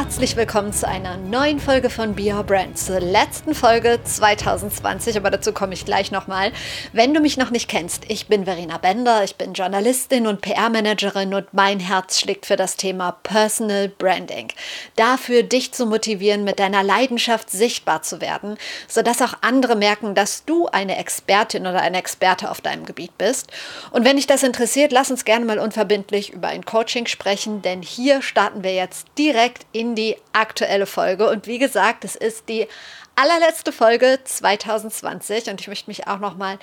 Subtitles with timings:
[0.00, 5.28] Herzlich willkommen zu einer neuen Folge von Be Your Brand, zur letzten Folge 2020, aber
[5.28, 6.52] dazu komme ich gleich nochmal.
[6.92, 11.34] Wenn du mich noch nicht kennst, ich bin Verena Bender, ich bin Journalistin und PR-Managerin
[11.34, 14.52] und mein Herz schlägt für das Thema Personal Branding.
[14.94, 18.56] Dafür, dich zu motivieren, mit deiner Leidenschaft sichtbar zu werden,
[18.86, 23.50] sodass auch andere merken, dass du eine Expertin oder ein Experte auf deinem Gebiet bist.
[23.90, 27.82] Und wenn dich das interessiert, lass uns gerne mal unverbindlich über ein Coaching sprechen, denn
[27.82, 31.28] hier starten wir jetzt direkt in die aktuelle Folge.
[31.28, 32.66] Und wie gesagt, es ist die
[33.16, 36.58] allerletzte Folge 2020 und ich möchte mich auch nochmal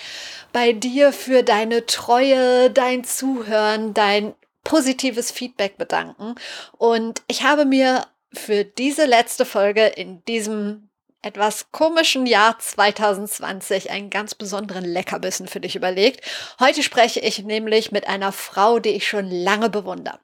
[0.54, 6.36] bei dir für deine Treue, dein Zuhören, dein positives Feedback bedanken.
[6.78, 10.90] Und ich habe mir für diese letzte Folge in diesem
[11.26, 16.22] etwas komischen Jahr 2020 einen ganz besonderen Leckerbissen für dich überlegt.
[16.60, 20.20] Heute spreche ich nämlich mit einer Frau, die ich schon lange bewundere,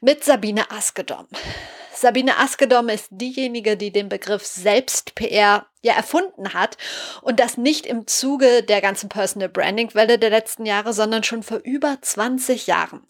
[0.00, 1.26] mit Sabine Askedom.
[1.96, 6.76] Sabine Askedom ist diejenige, die den Begriff Selbst-PR ja erfunden hat
[7.22, 11.42] und das nicht im Zuge der ganzen Personal Branding Welle der letzten Jahre, sondern schon
[11.42, 13.00] vor über 20 Jahren.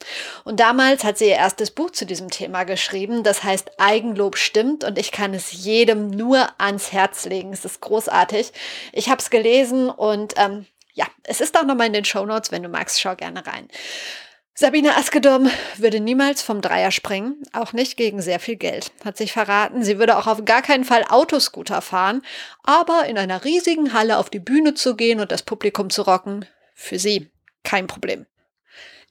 [0.45, 4.85] Und damals hat sie ihr erstes Buch zu diesem Thema geschrieben, das heißt Eigenlob stimmt
[4.85, 7.53] und ich kann es jedem nur ans Herz legen.
[7.53, 8.53] Es ist großartig.
[8.93, 12.53] Ich habe es gelesen und ähm, ja, es ist auch nochmal in den Show Notes,
[12.53, 13.69] wenn du magst, schau gerne rein.
[14.59, 18.91] Sabine Askedom würde niemals vom Dreier springen, auch nicht gegen sehr viel Geld.
[19.05, 22.23] Hat sich verraten, sie würde auch auf gar keinen Fall Autoscooter fahren,
[22.63, 26.47] aber in einer riesigen Halle auf die Bühne zu gehen und das Publikum zu rocken,
[26.75, 27.31] für sie
[27.65, 28.25] kein Problem.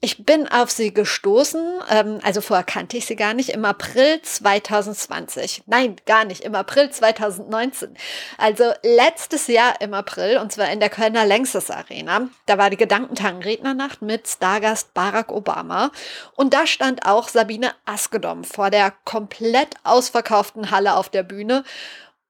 [0.02, 4.22] Ich bin auf sie gestoßen, ähm, also vorher kannte ich sie gar nicht, im April
[4.22, 5.64] 2020.
[5.66, 7.96] Nein, gar nicht, im April 2019.
[8.38, 12.28] Also letztes Jahr im April, und zwar in der Kölner Längstes Arena.
[12.45, 15.92] Da war die Gedankentagen-Rednernacht mit Stargast Barack Obama.
[16.36, 21.64] Und da stand auch Sabine Askedom vor der komplett ausverkauften Halle auf der Bühne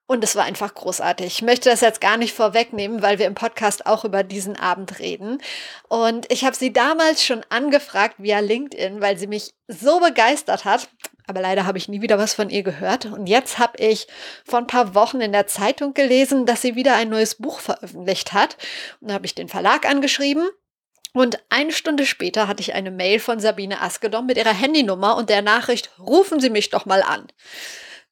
[0.07, 1.27] und es war einfach großartig.
[1.27, 4.99] Ich möchte das jetzt gar nicht vorwegnehmen, weil wir im Podcast auch über diesen Abend
[4.99, 5.41] reden.
[5.87, 10.89] Und ich habe sie damals schon angefragt via LinkedIn, weil sie mich so begeistert hat.
[11.27, 13.05] Aber leider habe ich nie wieder was von ihr gehört.
[13.05, 14.07] Und jetzt habe ich
[14.45, 18.33] vor ein paar Wochen in der Zeitung gelesen, dass sie wieder ein neues Buch veröffentlicht
[18.33, 18.57] hat.
[19.01, 20.47] Und da habe ich den Verlag angeschrieben
[21.15, 25.29] und eine Stunde später hatte ich eine Mail von Sabine Askedom mit ihrer Handynummer und
[25.29, 27.25] der Nachricht, rufen Sie mich doch mal an.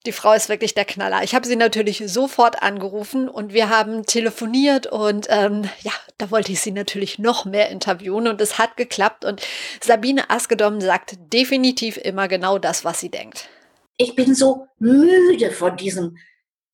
[0.06, 1.24] Die Frau ist wirklich der Knaller.
[1.24, 6.52] Ich habe sie natürlich sofort angerufen und wir haben telefoniert und ähm, ja, da wollte
[6.52, 9.42] ich sie natürlich noch mehr interviewen und es hat geklappt und
[9.82, 13.48] Sabine Askedom sagt definitiv immer genau das, was sie denkt.
[13.96, 16.18] Ich bin so müde von diesem,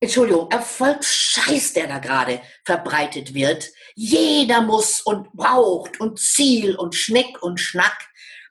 [0.00, 3.70] Entschuldigung, Erfolgsscheiß, der da gerade verbreitet wird.
[3.94, 8.08] Jeder muss und braucht und Ziel und Schnick und Schnack.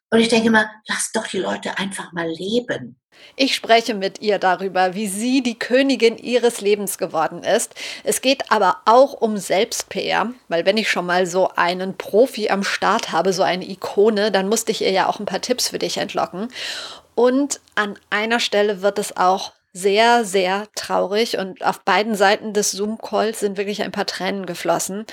[0.10, 3.00] Und ich denke mal, lass doch die Leute einfach mal leben.
[3.36, 7.74] Ich spreche mit ihr darüber, wie sie die Königin ihres Lebens geworden ist.
[8.04, 12.64] Es geht aber auch um Selbst-PR, weil wenn ich schon mal so einen Profi am
[12.64, 15.80] Start habe, so eine Ikone, dann musste ich ihr ja auch ein paar Tipps für
[15.80, 16.50] dich entlocken.
[17.16, 22.72] Und an einer Stelle wird es auch sehr, sehr traurig und auf beiden Seiten des
[22.72, 25.06] Zoom-Calls sind wirklich ein paar Tränen geflossen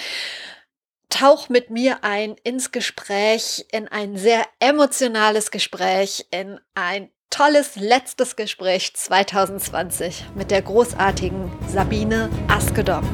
[1.08, 8.36] tauch mit mir ein ins Gespräch, in ein sehr emotionales Gespräch, in ein tolles letztes
[8.36, 13.04] Gespräch 2020 mit der großartigen Sabine Askedom.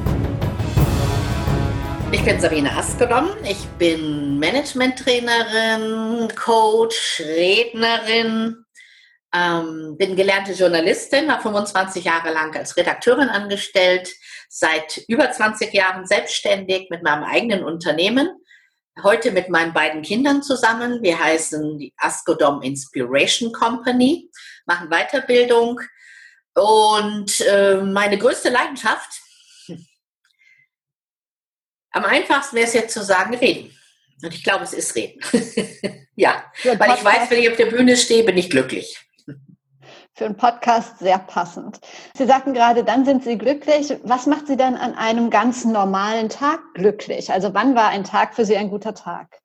[2.12, 3.30] Ich bin Sabine Askedom.
[3.42, 8.64] Ich bin Managementtrainerin, Coach, Rednerin,
[9.34, 14.10] ähm, bin gelernte Journalistin, habe 25 Jahre lang als Redakteurin angestellt,
[14.48, 18.28] seit über 20 Jahren selbstständig mit meinem eigenen Unternehmen
[19.02, 21.02] heute mit meinen beiden Kindern zusammen.
[21.02, 24.30] Wir heißen die Askodom Inspiration Company,
[24.66, 25.80] machen Weiterbildung.
[26.54, 29.20] Und äh, meine größte Leidenschaft,
[31.92, 33.76] am einfachsten wäre es jetzt zu sagen, reden.
[34.22, 35.20] Und ich glaube, es ist reden.
[36.14, 38.98] ja, weil ich weiß, wenn ich auf der Bühne stehe, bin ich glücklich
[40.14, 41.80] für einen Podcast sehr passend.
[42.16, 43.94] Sie sagten gerade, dann sind Sie glücklich.
[44.02, 47.32] Was macht Sie dann an einem ganz normalen Tag glücklich?
[47.32, 49.40] Also wann war ein Tag für Sie ein guter Tag?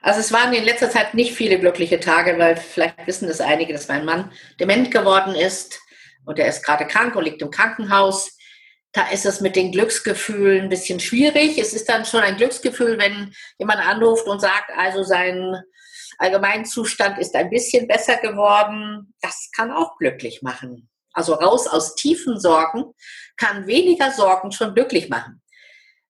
[0.00, 3.72] Also es waren in letzter Zeit nicht viele glückliche Tage, weil vielleicht wissen es einige,
[3.72, 4.30] dass mein Mann
[4.60, 5.80] dement geworden ist
[6.24, 8.35] und er ist gerade krank und liegt im Krankenhaus.
[8.96, 11.58] Da ist es mit den Glücksgefühlen ein bisschen schwierig.
[11.58, 15.54] Es ist dann schon ein Glücksgefühl, wenn jemand anruft und sagt, also sein
[16.16, 19.14] Allgemeinzustand ist ein bisschen besser geworden.
[19.20, 20.88] Das kann auch glücklich machen.
[21.12, 22.94] Also raus aus tiefen Sorgen
[23.36, 25.42] kann weniger Sorgen schon glücklich machen.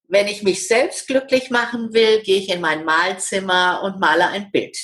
[0.06, 4.52] Wenn ich mich selbst glücklich machen will, gehe ich in mein Malzimmer und male ein
[4.52, 4.78] Bild.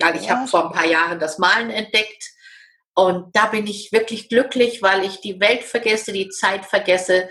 [0.00, 0.30] Weil ich ja.
[0.30, 2.33] habe vor ein paar Jahren das Malen entdeckt
[2.94, 7.28] und da bin ich wirklich glücklich, weil ich die Welt vergesse, die Zeit vergesse,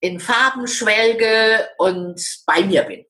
[0.00, 3.04] in Farben schwelge und bei mir bin.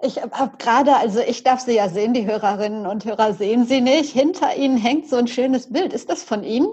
[0.00, 3.80] Ich habe gerade, also ich darf Sie ja sehen, die Hörerinnen und Hörer sehen Sie
[3.80, 4.12] nicht.
[4.12, 5.92] Hinter Ihnen hängt so ein schönes Bild.
[5.92, 6.68] Ist das von Ihnen?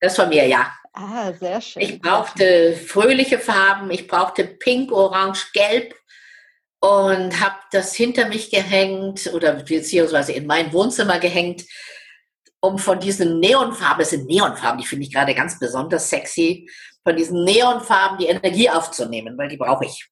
[0.00, 0.72] Das von mir, ja.
[0.94, 1.82] Ah, sehr schön.
[1.82, 3.90] Ich brauchte fröhliche Farben.
[3.90, 5.94] Ich brauchte Pink, Orange, Gelb
[6.80, 11.64] und habe das hinter mich gehängt oder beziehungsweise in mein Wohnzimmer gehängt,
[12.62, 16.70] um von diesen Neonfarben, das sind Neonfarben, die finde ich gerade ganz besonders sexy,
[17.04, 20.08] von diesen Neonfarben die Energie aufzunehmen, weil die brauche ich.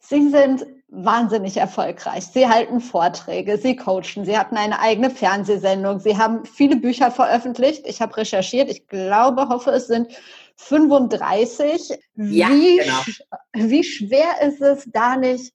[0.00, 2.26] Sie sind wahnsinnig erfolgreich.
[2.26, 7.86] Sie halten Vorträge, Sie coachen, Sie hatten eine eigene Fernsehsendung, Sie haben viele Bücher veröffentlicht.
[7.86, 10.12] Ich habe recherchiert, ich glaube, hoffe, es sind
[10.56, 11.98] 35.
[12.16, 13.68] Ja, wie, genau.
[13.70, 15.54] wie schwer ist es, da nicht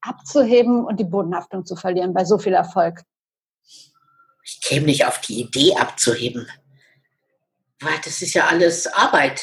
[0.00, 3.02] abzuheben und die Bodenhaftung zu verlieren bei so viel Erfolg?
[4.46, 6.48] Ich käme nicht auf die Idee abzuheben,
[7.80, 9.42] weil das ist ja alles Arbeit.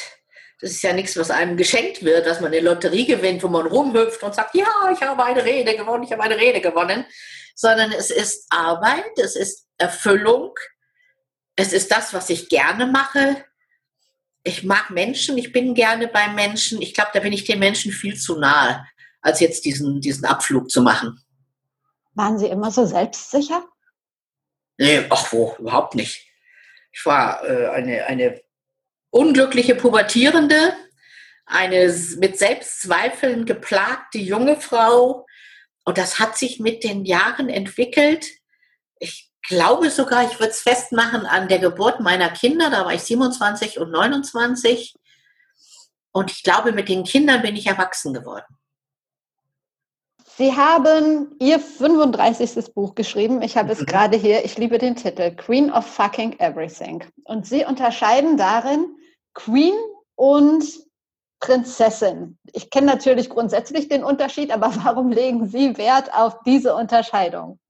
[0.60, 3.66] Das ist ja nichts, was einem geschenkt wird, dass man eine Lotterie gewinnt, wo man
[3.66, 7.04] rumhüpft und sagt, ja, ich habe eine Rede gewonnen, ich habe eine Rede gewonnen,
[7.54, 10.54] sondern es ist Arbeit, es ist Erfüllung,
[11.54, 13.44] es ist das, was ich gerne mache.
[14.42, 16.80] Ich mag Menschen, ich bin gerne bei Menschen.
[16.80, 18.86] Ich glaube, da bin ich den Menschen viel zu nahe,
[19.20, 21.20] als jetzt diesen, diesen Abflug zu machen.
[22.14, 23.64] Waren Sie immer so selbstsicher?
[24.76, 26.26] Nee, ach wo, überhaupt nicht.
[26.92, 28.40] Ich war äh, eine, eine
[29.10, 30.74] unglückliche Pubertierende,
[31.46, 35.26] eine mit Selbstzweifeln geplagte junge Frau.
[35.84, 38.26] Und das hat sich mit den Jahren entwickelt.
[38.98, 42.70] Ich glaube sogar, ich würde es festmachen an der Geburt meiner Kinder.
[42.70, 44.94] Da war ich 27 und 29.
[46.12, 48.56] Und ich glaube, mit den Kindern bin ich erwachsen geworden.
[50.36, 52.74] Sie haben Ihr 35.
[52.74, 53.40] Buch geschrieben.
[53.42, 53.86] Ich habe es mhm.
[53.86, 54.44] gerade hier.
[54.44, 57.04] Ich liebe den Titel Queen of Fucking Everything.
[57.24, 58.96] Und Sie unterscheiden darin
[59.34, 59.74] Queen
[60.16, 60.64] und
[61.38, 62.38] Prinzessin.
[62.52, 67.60] Ich kenne natürlich grundsätzlich den Unterschied, aber warum legen Sie Wert auf diese Unterscheidung?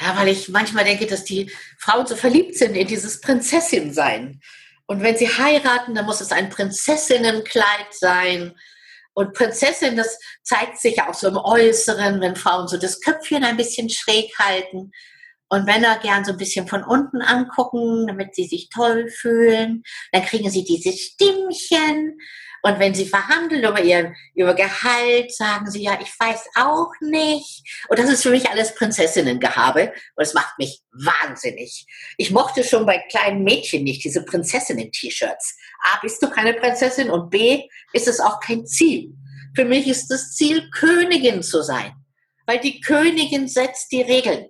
[0.00, 4.40] Ja, weil ich manchmal denke, dass die Frauen so verliebt sind in dieses Prinzessin-Sein.
[4.86, 8.54] Und wenn sie heiraten, dann muss es ein Prinzessinnenkleid sein.
[9.16, 13.56] Und Prinzessin, das zeigt sich auch so im Äußeren, wenn Frauen so das Köpfchen ein
[13.56, 14.92] bisschen schräg halten
[15.48, 19.84] und Männer gern so ein bisschen von unten angucken, damit sie sich toll fühlen.
[20.12, 22.18] Dann kriegen sie diese Stimmchen.
[22.62, 27.62] Und wenn sie verhandeln über ihr über Gehalt, sagen sie, ja, ich weiß auch nicht.
[27.88, 29.92] Und das ist für mich alles Prinzessinnengehabe.
[30.16, 31.86] Und es macht mich wahnsinnig.
[32.16, 35.56] Ich mochte schon bei kleinen Mädchen nicht diese Prinzessinnen-T-Shirts.
[35.84, 37.62] A, bist du keine Prinzessin und B,
[37.92, 39.14] ist es auch kein Ziel.
[39.54, 41.92] Für mich ist das Ziel, Königin zu sein.
[42.46, 44.48] Weil die Königin setzt die Regeln.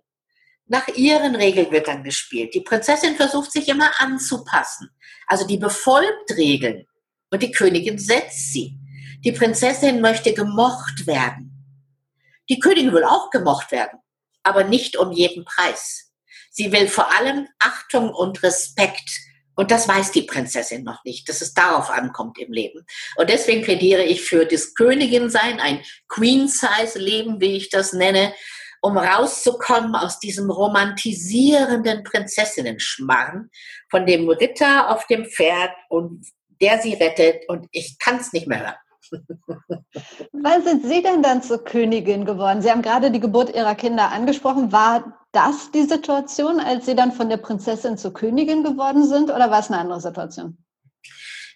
[0.68, 2.52] Nach ihren Regeln wird dann gespielt.
[2.54, 4.90] Die Prinzessin versucht sich immer anzupassen.
[5.28, 6.86] Also die befolgt Regeln
[7.30, 8.78] und die Königin setzt sie.
[9.24, 11.52] Die Prinzessin möchte gemocht werden.
[12.48, 13.98] Die Königin will auch gemocht werden,
[14.42, 16.12] aber nicht um jeden Preis.
[16.50, 19.10] Sie will vor allem Achtung und Respekt.
[19.56, 22.86] Und das weiß die Prinzessin noch nicht, dass es darauf ankommt im Leben.
[23.16, 28.32] Und deswegen plädiere ich für das Königin-Sein, ein Queen-Size-Leben, wie ich das nenne,
[28.82, 33.50] um rauszukommen aus diesem romantisierenden Prinzessinnen-Schmarrn
[33.90, 36.26] von dem Ritter auf dem Pferd und
[36.60, 38.74] der sie rettet und ich kann es nicht mehr hören.
[40.32, 42.62] Wann sind Sie denn dann zur Königin geworden?
[42.62, 44.72] Sie haben gerade die Geburt Ihrer Kinder angesprochen.
[44.72, 49.50] War das die Situation, als Sie dann von der Prinzessin zur Königin geworden sind oder
[49.50, 50.58] war es eine andere Situation?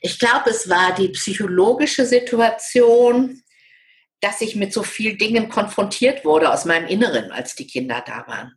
[0.01, 3.43] Ich glaube, es war die psychologische Situation,
[4.21, 8.25] dass ich mit so vielen Dingen konfrontiert wurde aus meinem Inneren, als die Kinder da
[8.27, 8.53] waren.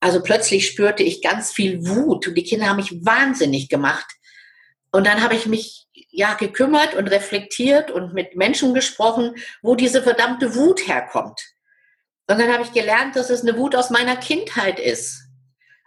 [0.00, 4.06] Also plötzlich spürte ich ganz viel Wut und die Kinder haben mich wahnsinnig gemacht.
[4.90, 10.02] Und dann habe ich mich ja gekümmert und reflektiert und mit Menschen gesprochen, wo diese
[10.02, 11.40] verdammte Wut herkommt.
[12.26, 15.24] Und dann habe ich gelernt, dass es eine Wut aus meiner Kindheit ist.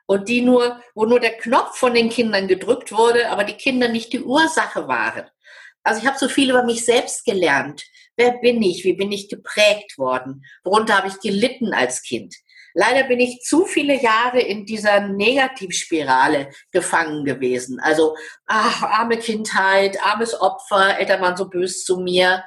[0.06, 3.88] Und die nur, wo nur der Knopf von den Kindern gedrückt wurde, aber die Kinder
[3.88, 5.30] nicht die Ursache waren.
[5.84, 7.84] Also ich habe so viel über mich selbst gelernt.
[8.18, 8.84] Wer bin ich?
[8.84, 10.44] Wie bin ich geprägt worden?
[10.64, 12.36] Worunter habe ich gelitten als Kind?
[12.74, 17.80] Leider bin ich zu viele Jahre in dieser Negativspirale gefangen gewesen.
[17.80, 22.44] Also, ach, arme Kindheit, armes Opfer, Eltern waren so böse zu mir.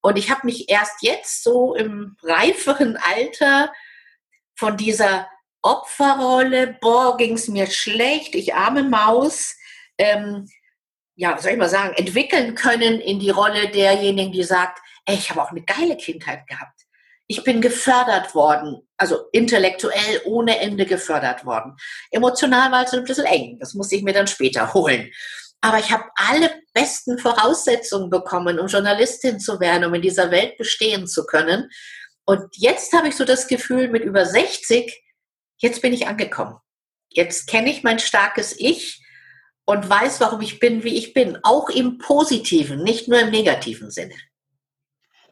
[0.00, 3.72] Und ich habe mich erst jetzt so im reiferen Alter
[4.54, 5.28] von dieser
[5.62, 9.56] Opferrolle, boah, ging es mir schlecht, ich arme Maus,
[9.98, 10.48] ähm,
[11.16, 15.16] ja, was soll ich mal sagen, entwickeln können in die Rolle derjenigen, die sagt, ey,
[15.16, 16.75] ich habe auch eine geile Kindheit gehabt.
[17.28, 21.76] Ich bin gefördert worden, also intellektuell ohne Ende gefördert worden.
[22.10, 25.10] Emotional war es ein bisschen eng, das muss ich mir dann später holen.
[25.60, 30.56] Aber ich habe alle besten Voraussetzungen bekommen, um Journalistin zu werden, um in dieser Welt
[30.58, 31.70] bestehen zu können.
[32.24, 35.02] Und jetzt habe ich so das Gefühl, mit über 60,
[35.58, 36.58] jetzt bin ich angekommen.
[37.08, 39.02] Jetzt kenne ich mein starkes Ich
[39.64, 41.38] und weiß, warum ich bin, wie ich bin.
[41.42, 44.14] Auch im positiven, nicht nur im negativen Sinne.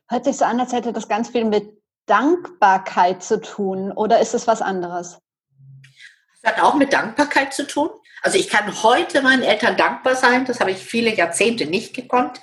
[0.08, 1.73] Hört sich so an, als hätte das ganz viel mit
[2.06, 5.18] Dankbarkeit zu tun oder ist es was anderes?
[6.42, 7.90] Das hat auch mit Dankbarkeit zu tun.
[8.22, 12.40] Also ich kann heute meinen Eltern dankbar sein, das habe ich viele Jahrzehnte nicht gekonnt.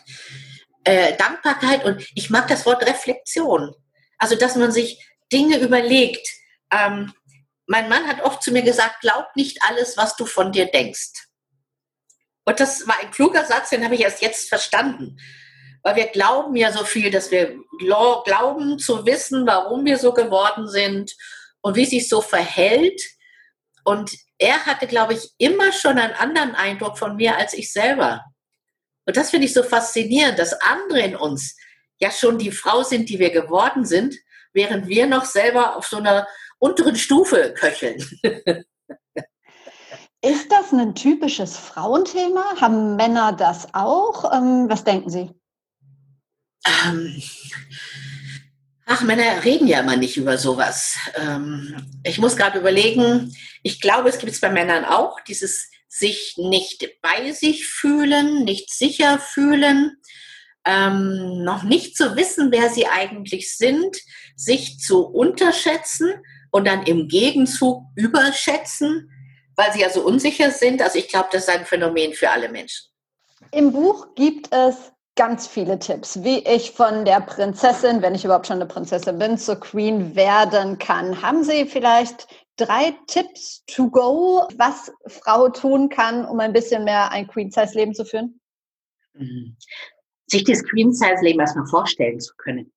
[0.84, 3.76] Äh, Dankbarkeit und ich mag das Wort Reflexion.
[4.18, 6.28] Also dass man sich Dinge überlegt.
[6.72, 7.14] Ähm,
[7.68, 11.28] mein Mann hat oft zu mir gesagt, glaub nicht alles, was du von dir denkst.
[12.46, 15.18] Und das war ein kluger Satz, den habe ich erst jetzt verstanden.
[15.84, 17.56] Weil wir glauben ja so viel, dass wir
[18.26, 21.16] glauben zu wissen, warum wir so geworden sind
[21.62, 23.02] und wie sich so verhält.
[23.84, 28.24] Und er hatte, glaube ich, immer schon einen anderen Eindruck von mir als ich selber.
[29.06, 31.56] Und das finde ich so faszinierend, dass andere in uns
[32.00, 34.16] ja schon die Frau sind, die wir geworden sind,
[34.54, 36.28] während wir noch selber auf so einer
[36.60, 38.04] unteren Stufe köcheln.
[40.24, 42.62] Ist das ein typisches Frauenthema?
[42.62, 44.32] Haben Männer das auch?
[44.32, 45.32] Ähm, was denken Sie?
[46.66, 47.22] Ähm,
[48.86, 50.98] ach, Männer reden ja immer nicht über sowas.
[51.16, 56.36] Ähm, ich muss gerade überlegen, ich glaube, es gibt es bei Männern auch, dieses sich
[56.38, 59.98] nicht bei sich fühlen, nicht sicher fühlen,
[60.66, 63.98] ähm, noch nicht zu wissen, wer sie eigentlich sind,
[64.36, 66.14] sich zu unterschätzen
[66.52, 69.10] und dann im Gegenzug überschätzen,
[69.56, 70.82] weil sie ja so unsicher sind.
[70.82, 72.88] Also ich glaube, das ist ein Phänomen für alle Menschen.
[73.52, 74.76] Im Buch gibt es
[75.16, 79.38] ganz viele Tipps, wie ich von der Prinzessin, wenn ich überhaupt schon eine Prinzessin bin,
[79.38, 81.22] zur Queen werden kann.
[81.22, 87.12] Haben Sie vielleicht drei Tipps to go, was Frau tun kann, um ein bisschen mehr
[87.12, 88.40] ein Queen-Size-Leben zu führen?
[89.14, 89.58] Mhm.
[90.28, 92.72] Sich das Queen-Size-Leben erstmal vorstellen zu können.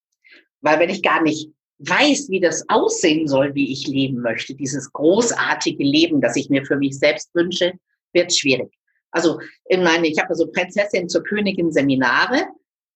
[0.60, 4.92] Weil wenn ich gar nicht weiß, wie das aussehen soll, wie ich leben möchte, dieses
[4.92, 7.72] großartige Leben, das ich mir für mich selbst wünsche,
[8.12, 8.72] wird schwierig.
[9.14, 12.48] Also in meine, ich habe so Prinzessin zur Königin Seminare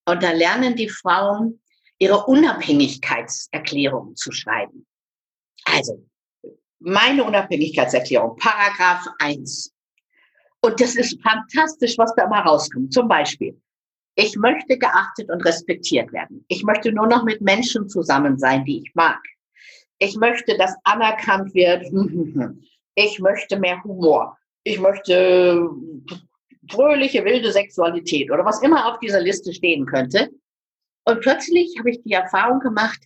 [0.04, 1.60] und da lernen die Frauen
[1.98, 4.84] ihre Unabhängigkeitserklärung zu schreiben.
[5.64, 6.04] Also
[6.80, 9.72] meine Unabhängigkeitserklärung, Paragraph 1.
[10.60, 12.92] Und das ist fantastisch, was da mal rauskommt.
[12.92, 13.60] Zum Beispiel,
[14.16, 16.44] ich möchte geachtet und respektiert werden.
[16.48, 19.20] Ich möchte nur noch mit Menschen zusammen sein, die ich mag.
[20.00, 21.87] Ich möchte, dass anerkannt wird.
[23.00, 24.38] Ich möchte mehr Humor
[24.68, 25.68] ich möchte
[26.70, 30.28] fröhliche, wilde Sexualität oder was immer auf dieser Liste stehen könnte.
[31.04, 33.00] Und plötzlich habe ich die Erfahrung gemacht,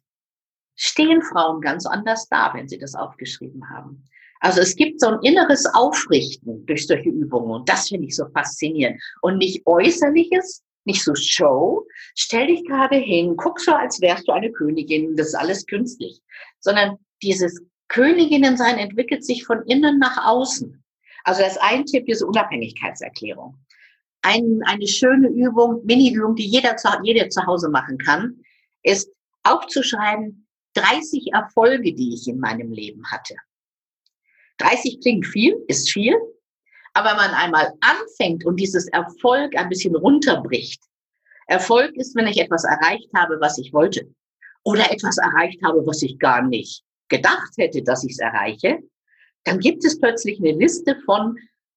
[0.74, 4.04] stehen Frauen ganz anders da, wenn sie das aufgeschrieben haben.
[4.40, 8.26] Also es gibt so ein inneres Aufrichten durch solche Übungen und das finde ich so
[8.34, 9.00] faszinierend.
[9.20, 14.32] Und nicht äußerliches, nicht so Show, stell dich gerade hin, guck so, als wärst du
[14.32, 16.20] eine Königin, das ist alles künstlich,
[16.58, 20.81] sondern dieses Königinnensein entwickelt sich von innen nach außen.
[21.24, 23.58] Also das ist ein Tipp, diese Unabhängigkeitserklärung.
[24.22, 28.40] Ein, eine schöne Übung, Mini-Übung, die jeder zu, jeder zu Hause machen kann,
[28.82, 29.10] ist
[29.42, 33.34] aufzuschreiben, 30 Erfolge, die ich in meinem Leben hatte.
[34.58, 36.14] 30 klingt viel, ist viel,
[36.94, 40.82] aber wenn man einmal anfängt und dieses Erfolg ein bisschen runterbricht,
[41.46, 44.08] Erfolg ist, wenn ich etwas erreicht habe, was ich wollte,
[44.64, 48.78] oder etwas erreicht habe, was ich gar nicht gedacht hätte, dass ich es erreiche,
[49.44, 51.36] dann gibt es plötzlich eine Liste von,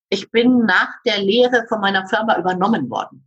[0.09, 3.25] ich bin nach der Lehre von meiner Firma übernommen worden.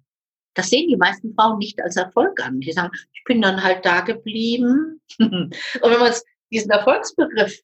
[0.55, 2.61] Das sehen die meisten Frauen nicht als Erfolg an.
[2.61, 5.01] Die sagen, ich bin dann halt da geblieben.
[5.19, 5.53] Und
[5.83, 6.13] wenn man
[6.51, 7.61] diesen Erfolgsbegriff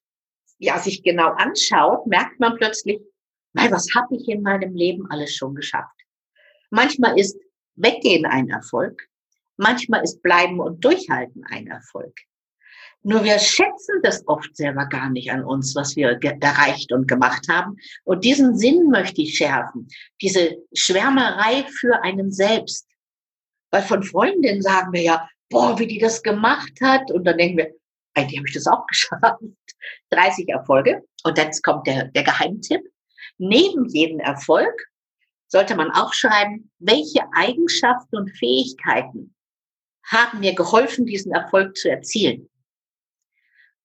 [0.58, 3.00] ja sich genau anschaut, merkt man plötzlich,
[3.52, 5.94] weil was habe ich in meinem Leben alles schon geschafft?
[6.70, 7.38] Manchmal ist
[7.76, 9.08] Weggehen ein Erfolg,
[9.56, 12.14] manchmal ist Bleiben und Durchhalten ein Erfolg.
[13.06, 17.46] Nur wir schätzen das oft selber gar nicht an uns, was wir erreicht und gemacht
[17.50, 17.76] haben.
[18.04, 19.88] Und diesen Sinn möchte ich schärfen.
[20.22, 22.86] Diese Schwärmerei für einen selbst.
[23.70, 27.10] Weil von Freundinnen sagen wir ja, boah, wie die das gemacht hat.
[27.10, 27.74] Und dann denken wir,
[28.14, 29.42] eigentlich habe ich das auch geschafft.
[30.08, 31.02] 30 Erfolge.
[31.24, 32.80] Und jetzt kommt der, der Geheimtipp.
[33.36, 34.74] Neben jedem Erfolg
[35.48, 39.34] sollte man auch schreiben, welche Eigenschaften und Fähigkeiten
[40.06, 42.48] haben mir geholfen, diesen Erfolg zu erzielen.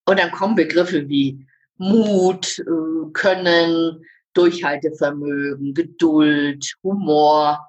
[0.10, 1.46] Und dann kommen Begriffe wie
[1.78, 7.60] Mut, äh, Können, Durchhaltevermögen, Geduld, Humor.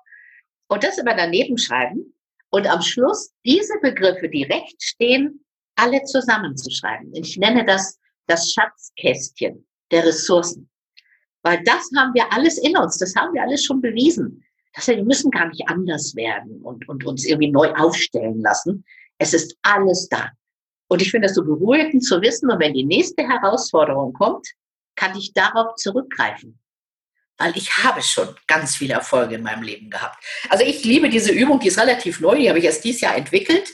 [0.68, 2.14] Und das immer daneben schreiben
[2.48, 5.44] und am Schluss diese Begriffe, die rechts stehen,
[5.76, 7.14] alle zusammenzuschreiben.
[7.14, 10.70] Ich nenne das das Schatzkästchen der Ressourcen.
[11.42, 14.42] Weil das haben wir alles in uns, das haben wir alles schon bewiesen.
[14.72, 18.82] Das heißt, wir müssen gar nicht anders werden und, und uns irgendwie neu aufstellen lassen.
[19.18, 20.30] Es ist alles da.
[20.90, 24.48] Und ich finde es so beruhigend zu wissen, und wenn die nächste Herausforderung kommt,
[24.96, 26.58] kann ich darauf zurückgreifen.
[27.38, 30.22] Weil ich habe schon ganz viele Erfolge in meinem Leben gehabt.
[30.48, 33.16] Also ich liebe diese Übung, die ist relativ neu, die habe ich erst dieses Jahr
[33.16, 33.70] entwickelt.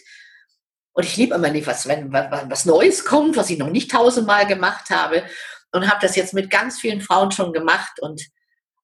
[0.93, 4.47] Und ich liebe immer nicht, was, wenn was Neues kommt, was ich noch nicht tausendmal
[4.47, 5.25] gemacht habe.
[5.73, 7.99] Und habe das jetzt mit ganz vielen Frauen schon gemacht.
[7.99, 8.27] Und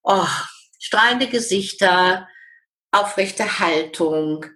[0.01, 0.25] oh,
[0.79, 2.27] strahlende Gesichter,
[2.91, 4.47] aufrechte Haltung.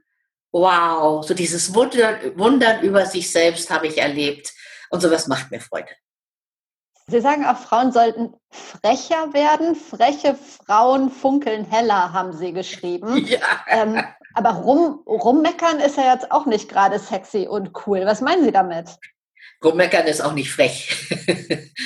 [0.51, 4.53] Wow, so dieses Wundern, Wundern über sich selbst habe ich erlebt.
[4.89, 5.89] Und sowas macht mir Freude.
[7.09, 9.75] Sie sagen auch, Frauen sollten frecher werden.
[9.75, 10.35] Freche
[10.65, 13.17] Frauen funkeln heller, haben Sie geschrieben.
[13.27, 13.39] Ja.
[13.67, 18.05] Ähm, aber rum, rummeckern ist ja jetzt auch nicht gerade sexy und cool.
[18.05, 18.89] Was meinen Sie damit?
[19.63, 21.09] Rummeckern ist auch nicht frech.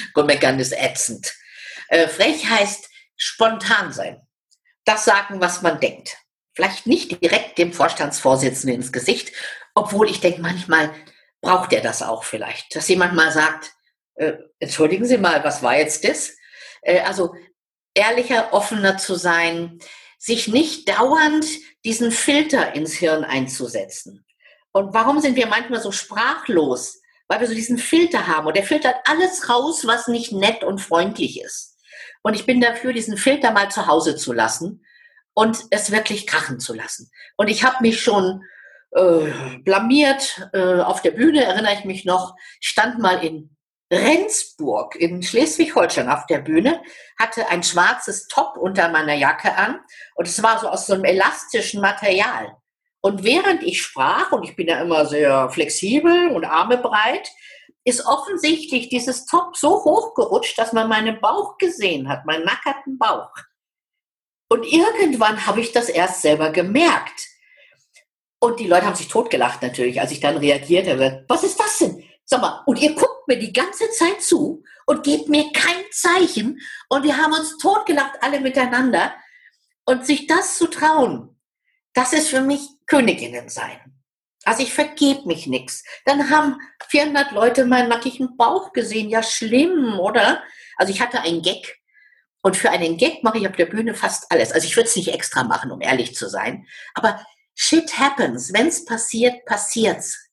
[0.18, 1.34] rummeckern ist ätzend.
[1.88, 4.28] Äh, frech heißt spontan sein.
[4.86, 6.18] Das sagen, was man denkt.
[6.54, 9.32] Vielleicht nicht direkt dem Vorstandsvorsitzenden ins Gesicht,
[9.74, 10.92] obwohl ich denke, manchmal
[11.42, 12.76] braucht er das auch vielleicht.
[12.76, 13.72] Dass jemand mal sagt,
[14.16, 16.36] äh, entschuldigen Sie mal, was war jetzt das?
[16.82, 17.34] Äh, also
[17.94, 19.80] ehrlicher, offener zu sein,
[20.18, 21.46] sich nicht dauernd
[21.84, 24.26] diesen Filter ins Hirn einzusetzen.
[24.72, 27.02] Und warum sind wir manchmal so sprachlos?
[27.28, 30.80] Weil wir so diesen Filter haben und der filtert alles raus, was nicht nett und
[30.80, 31.78] freundlich ist.
[32.24, 34.86] Und ich bin dafür, diesen Filter mal zu Hause zu lassen
[35.34, 37.10] und es wirklich krachen zu lassen.
[37.38, 38.44] Und ich habe mich schon
[38.92, 43.56] äh, blamiert äh, auf der Bühne, erinnere ich mich noch, stand mal in
[43.92, 46.82] Rendsburg in Schleswig-Holstein auf der Bühne,
[47.20, 49.82] hatte ein schwarzes Top unter meiner Jacke an
[50.16, 52.56] und es war so aus so einem elastischen Material.
[53.02, 57.30] Und während ich sprach, und ich bin ja immer sehr flexibel und Arme breit,
[57.84, 63.32] ist offensichtlich dieses Top so hochgerutscht, dass man meinen Bauch gesehen hat, meinen nackerten Bauch.
[64.52, 67.30] Und irgendwann habe ich das erst selber gemerkt.
[68.38, 71.24] Und die Leute haben sich totgelacht natürlich, als ich dann reagiert habe.
[71.30, 72.04] Was ist das denn?
[72.26, 76.60] Sag mal, und ihr guckt mir die ganze Zeit zu und gebt mir kein Zeichen
[76.90, 79.14] und wir haben uns totgelacht alle miteinander.
[79.86, 81.40] Und sich das zu trauen,
[81.94, 83.80] das ist für mich Königinnen sein.
[84.44, 85.86] Also ich vergebe mich nichts.
[86.04, 86.60] Dann haben
[86.90, 89.08] 400 Leute meinen nackigen Bauch gesehen.
[89.08, 90.44] Ja, schlimm, oder?
[90.76, 91.81] Also ich hatte einen Gag.
[92.42, 94.52] Und für einen Gag mache ich auf der Bühne fast alles.
[94.52, 96.66] Also ich würde es nicht extra machen, um ehrlich zu sein.
[96.94, 97.24] Aber
[97.56, 98.52] shit happens.
[98.54, 100.32] Wenn es passiert, passiert's.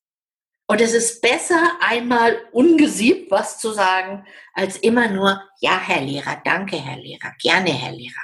[0.66, 6.42] Und es ist besser, einmal ungesiebt was zu sagen, als immer nur, ja, Herr Lehrer,
[6.44, 8.23] danke, Herr Lehrer, gerne, Herr Lehrer.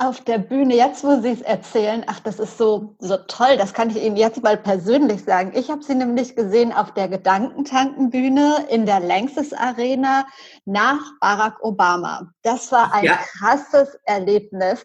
[0.00, 3.74] Auf der Bühne, jetzt wo Sie es erzählen, ach, das ist so, so toll, das
[3.74, 5.50] kann ich Ihnen jetzt mal persönlich sagen.
[5.56, 10.24] Ich habe Sie nämlich gesehen auf der Gedankentankenbühne in der Lanxess Arena
[10.66, 12.32] nach Barack Obama.
[12.42, 13.16] Das war ein ja.
[13.16, 14.84] krasses Erlebnis.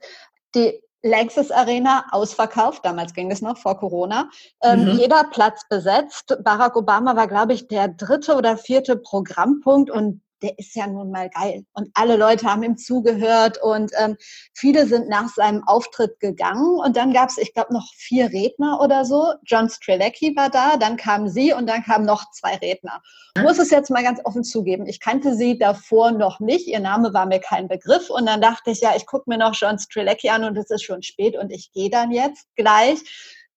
[0.56, 4.30] Die Lanxess Arena ausverkauft, damals ging es noch vor Corona.
[4.64, 4.92] Ähm, mhm.
[4.98, 6.36] Jeder Platz besetzt.
[6.44, 11.10] Barack Obama war, glaube ich, der dritte oder vierte Programmpunkt und der ist ja nun
[11.10, 11.66] mal geil.
[11.74, 14.18] Und alle Leute haben ihm zugehört und ähm,
[14.54, 16.80] viele sind nach seinem Auftritt gegangen.
[16.80, 19.34] Und dann gab es, ich glaube, noch vier Redner oder so.
[19.46, 23.02] John Strelecki war da, dann kam sie und dann kamen noch zwei Redner.
[23.36, 24.86] Ich muss es jetzt mal ganz offen zugeben.
[24.86, 26.68] Ich kannte sie davor noch nicht.
[26.68, 28.10] Ihr Name war mir kein Begriff.
[28.10, 30.84] Und dann dachte ich, ja, ich gucke mir noch John Strelecki an und es ist
[30.84, 33.00] schon spät und ich gehe dann jetzt gleich.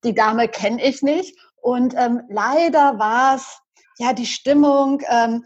[0.05, 1.37] Die Dame kenne ich nicht.
[1.57, 3.61] Und ähm, leider war es
[3.99, 5.03] ja die Stimmung.
[5.11, 5.45] Ähm,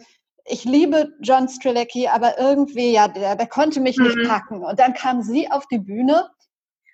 [0.51, 4.07] ich liebe John Strelecki, aber irgendwie, ja, der, der konnte mich mhm.
[4.07, 4.65] nicht packen.
[4.65, 6.29] Und dann kam sie auf die Bühne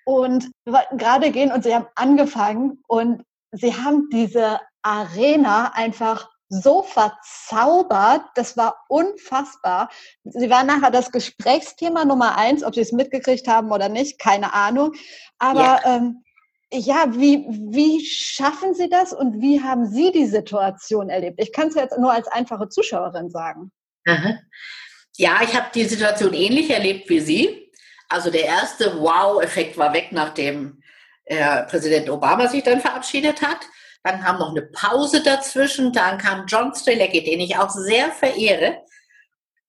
[0.05, 6.29] und wir wollten gerade gehen und sie haben angefangen und sie haben diese Arena einfach
[6.49, 9.89] so verzaubert, das war unfassbar.
[10.23, 14.53] Sie waren nachher das Gesprächsthema Nummer eins, ob Sie es mitgekriegt haben oder nicht, keine
[14.53, 14.93] Ahnung.
[15.39, 15.81] Aber ja.
[15.83, 16.23] ähm,
[16.71, 21.41] ja, wie, wie schaffen Sie das und wie haben Sie die Situation erlebt?
[21.41, 23.71] Ich kann es jetzt nur als einfache Zuschauerin sagen.
[24.05, 24.39] Aha.
[25.15, 27.71] Ja, ich habe die Situation ähnlich erlebt wie Sie.
[28.09, 30.81] Also der erste Wow-Effekt war weg, nachdem
[31.25, 33.59] äh, Präsident Obama sich dann verabschiedet hat.
[34.03, 35.91] Dann kam noch eine Pause dazwischen.
[35.91, 38.83] Dann kam John Strelecki, den ich auch sehr verehre,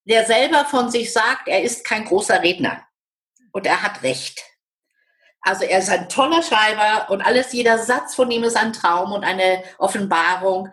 [0.04, 2.82] der selber von sich sagt, er ist kein großer Redner.
[3.52, 4.47] Und er hat recht.
[5.40, 9.12] Also er ist ein toller Schreiber und alles, jeder Satz von ihm ist ein Traum
[9.12, 10.70] und eine Offenbarung.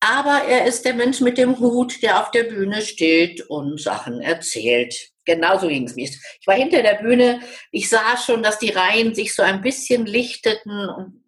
[0.00, 4.20] Aber er ist der Mensch mit dem Hut, der auf der Bühne steht und Sachen
[4.20, 5.12] erzählt.
[5.24, 6.08] Genauso ging es mir.
[6.40, 10.04] Ich war hinter der Bühne, ich sah schon, dass die Reihen sich so ein bisschen
[10.04, 11.22] lichteten,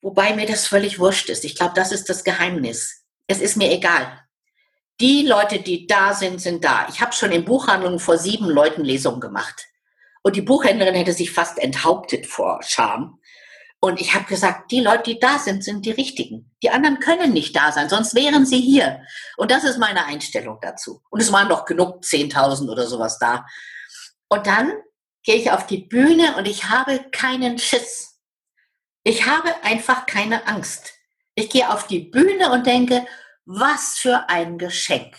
[0.00, 1.44] wobei mir das völlig wurscht ist.
[1.44, 3.04] Ich glaube, das ist das Geheimnis.
[3.28, 4.20] Es ist mir egal.
[5.00, 6.86] Die Leute, die da sind, sind da.
[6.88, 9.66] Ich habe schon in Buchhandlungen vor sieben Leuten Lesungen gemacht.
[10.22, 13.18] Und die Buchhändlerin hätte sich fast enthauptet vor Scham.
[13.80, 16.54] Und ich habe gesagt, die Leute, die da sind, sind die richtigen.
[16.62, 19.02] Die anderen können nicht da sein, sonst wären sie hier.
[19.36, 21.02] Und das ist meine Einstellung dazu.
[21.10, 23.44] Und es waren noch genug 10.000 oder sowas da.
[24.28, 24.72] Und dann
[25.24, 28.20] gehe ich auf die Bühne und ich habe keinen Schiss.
[29.02, 30.94] Ich habe einfach keine Angst.
[31.34, 33.04] Ich gehe auf die Bühne und denke,
[33.46, 35.16] was für ein Geschenk.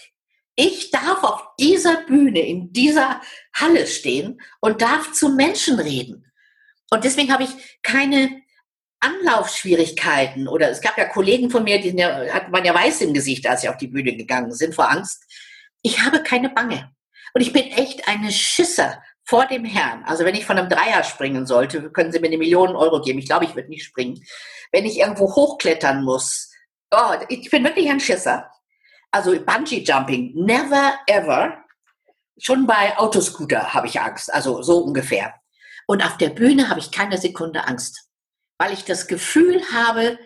[0.55, 3.21] Ich darf auf dieser Bühne, in dieser
[3.55, 6.31] Halle stehen und darf zu Menschen reden.
[6.91, 7.49] Und deswegen habe ich
[7.81, 8.43] keine
[8.99, 13.13] Anlaufschwierigkeiten oder es gab ja Kollegen von mir, die ja, hat man ja weiß im
[13.13, 15.23] Gesicht, als sie auf die Bühne gegangen sind vor Angst.
[15.81, 16.91] Ich habe keine Bange.
[17.33, 20.03] Und ich bin echt eine Schisser vor dem Herrn.
[20.03, 23.19] Also wenn ich von einem Dreier springen sollte, können Sie mir eine Million Euro geben.
[23.19, 24.23] Ich glaube, ich würde nicht springen.
[24.71, 26.51] Wenn ich irgendwo hochklettern muss,
[26.91, 28.49] oh, ich bin wirklich ein Schisser.
[29.13, 31.63] Also Bungee Jumping, never ever.
[32.37, 35.35] Schon bei Autoscooter habe ich Angst, also so ungefähr.
[35.87, 38.09] Und auf der Bühne habe ich keine Sekunde Angst
[38.63, 40.17] weil ich das Gefühl habe,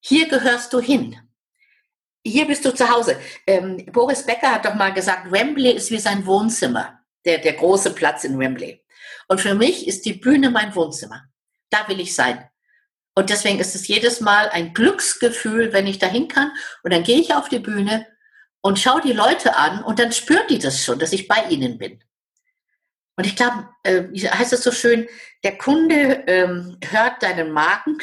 [0.00, 1.16] hier gehörst du hin.
[2.24, 3.16] Hier bist du zu Hause.
[3.46, 7.94] Ähm, Boris Becker hat doch mal gesagt, Wembley ist wie sein Wohnzimmer, der, der große
[7.94, 8.84] Platz in Wembley.
[9.28, 11.24] Und für mich ist die Bühne mein Wohnzimmer.
[11.70, 12.48] Da will ich sein.
[13.14, 16.50] Und deswegen ist es jedes Mal ein Glücksgefühl, wenn ich dahin kann.
[16.82, 18.06] Und dann gehe ich auf die Bühne
[18.62, 21.78] und schaue die Leute an und dann spüren die das schon, dass ich bei ihnen
[21.78, 22.02] bin.
[23.16, 25.06] Und ich glaube, äh, heißt es so schön,
[25.44, 27.98] der Kunde ähm, hört deinen Magen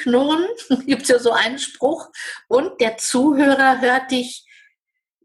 [0.85, 2.09] gibt es ja so einen Spruch,
[2.47, 4.45] und der Zuhörer hört dich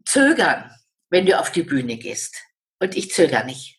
[0.05, 0.71] zögern,
[1.09, 2.35] wenn du auf die Bühne gehst.
[2.79, 3.77] Und ich zögere nicht.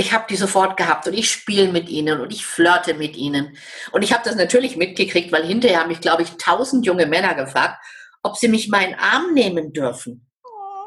[0.00, 3.58] Ich habe die sofort gehabt und ich spiele mit ihnen und ich flirte mit ihnen.
[3.92, 7.34] Und ich habe das natürlich mitgekriegt, weil hinterher haben mich, glaube ich, tausend junge Männer
[7.34, 7.84] gefragt,
[8.22, 10.26] ob sie mich mal in den Arm nehmen dürfen.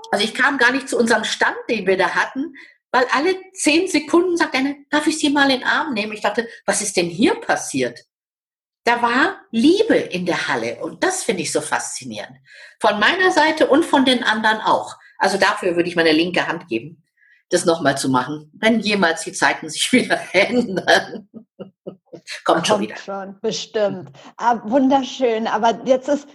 [0.10, 2.56] Also ich kam gar nicht zu unserem Stand, den wir da hatten,
[2.92, 6.14] weil alle zehn Sekunden sagt einer, darf ich Sie mal in den Arm nehmen?
[6.14, 8.00] Ich dachte, was ist denn hier passiert?
[8.84, 12.36] Da war Liebe in der Halle und das finde ich so faszinierend.
[12.80, 14.96] Von meiner Seite und von den anderen auch.
[15.20, 17.03] Also dafür würde ich meine linke Hand geben,
[17.54, 21.30] das nochmal zu machen, wenn jemals die Zeiten sich wieder ändern.
[22.44, 22.96] Kommt schon wieder.
[22.98, 24.12] Schon, bestimmt.
[24.38, 25.48] Ah, wunderschön.
[25.48, 26.28] Aber jetzt ist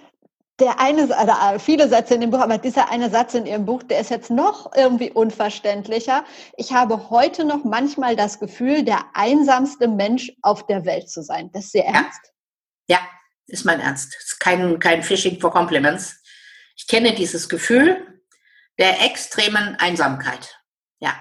[0.59, 3.65] der eine, oder äh, viele Sätze in dem Buch, aber dieser eine Satz in Ihrem
[3.65, 6.25] Buch, der ist jetzt noch irgendwie unverständlicher.
[6.57, 11.51] Ich habe heute noch manchmal das Gefühl, der einsamste Mensch auf der Welt zu sein.
[11.53, 12.21] Das ist sehr ernst?
[12.89, 13.01] Ja, ja
[13.47, 14.15] ist mein Ernst.
[14.15, 16.23] Das ist kein, kein Fishing for Compliments.
[16.77, 18.05] Ich kenne dieses Gefühl
[18.79, 20.58] der extremen Einsamkeit.
[21.01, 21.15] Ja,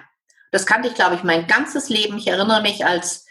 [0.52, 2.18] das kannte ich, glaube ich, mein ganzes Leben.
[2.18, 3.26] Ich erinnere mich als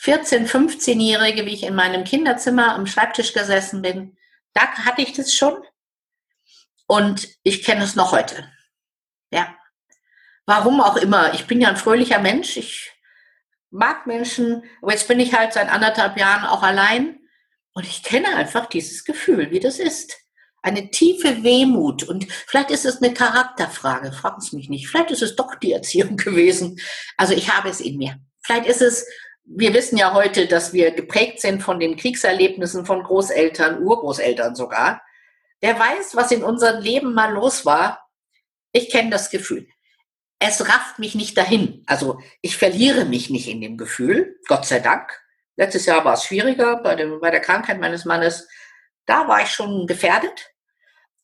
[0.00, 4.16] 14-, 15-Jährige, wie ich in meinem Kinderzimmer am Schreibtisch gesessen bin
[4.54, 5.62] da hatte ich das schon
[6.86, 8.50] und ich kenne es noch heute.
[9.30, 9.56] Ja.
[10.44, 11.34] Warum auch immer.
[11.34, 12.56] Ich bin ja ein fröhlicher Mensch.
[12.56, 12.92] Ich
[13.70, 17.20] mag Menschen, aber jetzt bin ich halt seit anderthalb Jahren auch allein
[17.72, 20.16] und ich kenne einfach dieses Gefühl, wie das ist.
[20.62, 24.88] Eine tiefe Wehmut und vielleicht ist es eine Charakterfrage, fragen Sie mich nicht.
[24.88, 26.80] Vielleicht ist es doch die Erziehung gewesen.
[27.16, 28.16] Also ich habe es in mir.
[28.42, 29.06] Vielleicht ist es
[29.44, 35.02] wir wissen ja heute, dass wir geprägt sind von den Kriegserlebnissen von Großeltern, Urgroßeltern sogar.
[35.60, 38.08] Wer weiß, was in unserem Leben mal los war.
[38.72, 39.68] Ich kenne das Gefühl.
[40.38, 41.84] Es rafft mich nicht dahin.
[41.86, 45.20] Also ich verliere mich nicht in dem Gefühl, Gott sei Dank.
[45.56, 48.48] Letztes Jahr war es schwieriger bei, dem, bei der Krankheit meines Mannes.
[49.06, 50.51] Da war ich schon gefährdet.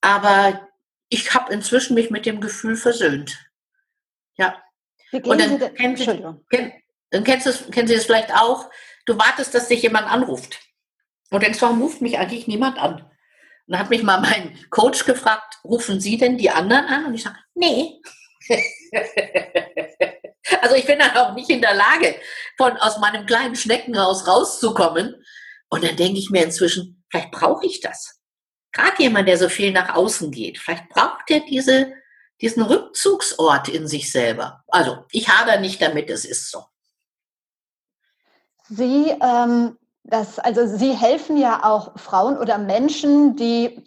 [0.01, 0.69] Aber
[1.09, 3.39] ich habe inzwischen mich mit dem Gefühl versöhnt.
[4.37, 4.63] Ja.
[5.13, 6.73] Und dann, kennen Sie, kennen,
[7.11, 8.71] dann kennst du, kennen Sie es vielleicht auch,
[9.07, 10.61] du wartest, dass dich jemand anruft.
[11.31, 13.03] Und denkst, warum ruft mich eigentlich niemand an?
[13.03, 13.13] Und
[13.67, 17.07] dann hat mich mal mein Coach gefragt, rufen Sie denn die anderen an?
[17.07, 18.01] Und ich sage, nee.
[20.63, 22.15] also ich bin dann auch nicht in der Lage,
[22.57, 25.23] von aus meinem kleinen Schneckenhaus rauszukommen.
[25.69, 28.18] Und dann denke ich mir inzwischen, vielleicht brauche ich das.
[28.73, 31.93] Gerade jemand, der so viel nach außen geht, vielleicht braucht er diese,
[32.41, 34.65] diesen Rückzugsort in sich selber.
[34.69, 36.65] Also ich habe nicht damit, es ist so.
[38.69, 43.85] Sie ähm, Das, also Sie helfen ja auch Frauen oder Menschen, die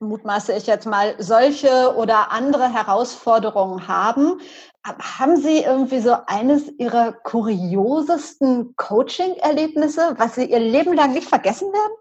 [0.00, 4.40] mutmaße ich jetzt mal, solche oder andere Herausforderungen haben.
[4.84, 11.72] Haben Sie irgendwie so eines Ihrer kuriosesten Coaching-Erlebnisse, was Sie Ihr Leben lang nicht vergessen
[11.72, 11.92] werden?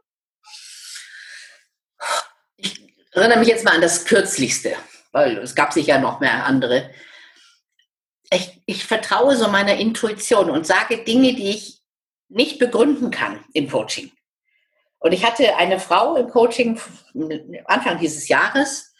[2.58, 2.82] Ich
[3.20, 4.76] erinnere mich jetzt mal an das Kürzlichste,
[5.12, 6.90] weil es gab sicher noch mehr andere.
[8.32, 11.82] Ich, ich vertraue so meiner Intuition und sage Dinge, die ich
[12.28, 14.12] nicht begründen kann im Coaching.
[15.00, 16.80] Und ich hatte eine Frau im Coaching
[17.66, 18.94] Anfang dieses Jahres,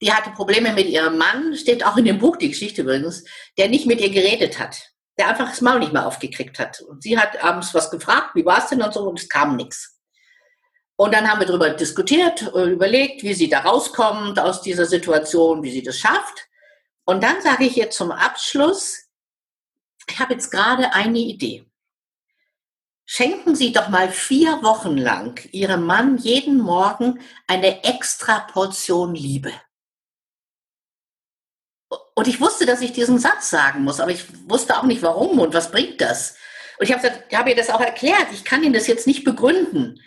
[0.00, 3.24] die hatte Probleme mit ihrem Mann, steht auch in dem Buch, die Geschichte übrigens,
[3.56, 6.80] der nicht mit ihr geredet hat, der einfach das Maul nicht mehr aufgekriegt hat.
[6.80, 9.56] Und sie hat abends was gefragt, wie war es denn und so, und es kam
[9.56, 9.93] nichts.
[10.96, 15.70] Und dann haben wir darüber diskutiert, überlegt, wie sie da rauskommt aus dieser Situation, wie
[15.70, 16.48] sie das schafft.
[17.04, 19.08] Und dann sage ich ihr zum Abschluss,
[20.08, 21.64] ich habe jetzt gerade eine Idee.
[23.06, 29.52] Schenken Sie doch mal vier Wochen lang Ihrem Mann jeden Morgen eine extra Portion Liebe.
[32.14, 35.38] Und ich wusste, dass ich diesen Satz sagen muss, aber ich wusste auch nicht warum
[35.38, 36.36] und was bringt das.
[36.78, 38.28] Und ich habe hab ihr das auch erklärt.
[38.32, 40.00] Ich kann Ihnen das jetzt nicht begründen.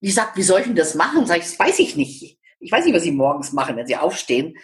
[0.00, 1.26] Die sagt, wie soll ich denn das machen?
[1.26, 2.38] Sag ich, das weiß ich nicht.
[2.58, 4.56] Ich weiß nicht, was Sie morgens machen, wenn Sie aufstehen.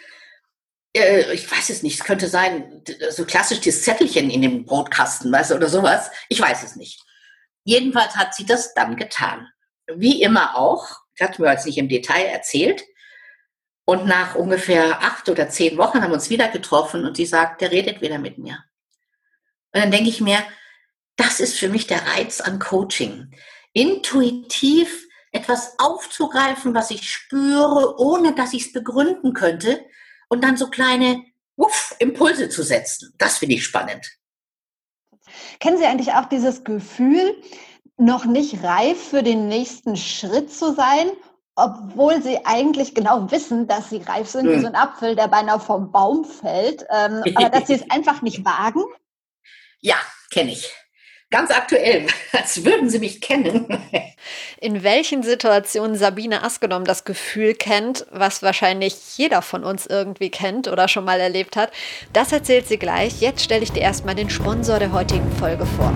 [0.93, 1.99] Äh, ich weiß es nicht.
[1.99, 6.09] Es könnte sein, so klassisch das Zettelchen in dem Brotkasten, weißt du, oder sowas.
[6.29, 7.01] Ich weiß es nicht.
[7.63, 9.47] Jedenfalls hat sie das dann getan.
[9.93, 12.83] Wie immer auch, ich hatte mir jetzt nicht im Detail erzählt.
[13.85, 17.61] Und nach ungefähr acht oder zehn Wochen haben wir uns wieder getroffen und sie sagt,
[17.61, 18.63] der redet wieder mit mir.
[19.73, 20.43] Und dann denke ich mir,
[21.15, 23.33] das ist für mich der Reiz an Coaching.
[23.73, 25.06] Intuitiv
[25.37, 29.85] etwas aufzugreifen, was ich spüre, ohne dass ich es begründen könnte
[30.29, 31.23] und dann so kleine
[31.55, 33.13] Wuff, Impulse zu setzen.
[33.17, 34.07] Das finde ich spannend.
[35.59, 37.35] Kennen Sie eigentlich auch dieses Gefühl,
[37.97, 41.09] noch nicht reif für den nächsten Schritt zu sein,
[41.55, 44.55] obwohl Sie eigentlich genau wissen, dass Sie reif sind, hm.
[44.55, 48.21] wie so ein Apfel, der beinahe vom Baum fällt, ähm, aber dass Sie es einfach
[48.21, 48.83] nicht wagen?
[49.79, 49.97] Ja,
[50.31, 50.71] kenne ich.
[51.29, 53.67] Ganz aktuell, als würden Sie mich kennen.
[54.59, 60.67] In welchen Situationen Sabine Askedom das Gefühl kennt, was wahrscheinlich jeder von uns irgendwie kennt
[60.67, 61.71] oder schon mal erlebt hat,
[62.13, 63.21] das erzählt sie gleich.
[63.21, 65.93] Jetzt stelle ich dir erstmal den Sponsor der heutigen Folge vor.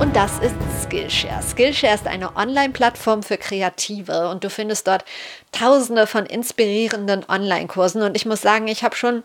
[0.00, 1.42] Und das ist Skillshare.
[1.42, 5.04] Skillshare ist eine Online-Plattform für Kreative und du findest dort
[5.52, 8.02] tausende von inspirierenden Online-Kursen.
[8.02, 9.22] Und ich muss sagen, ich habe schon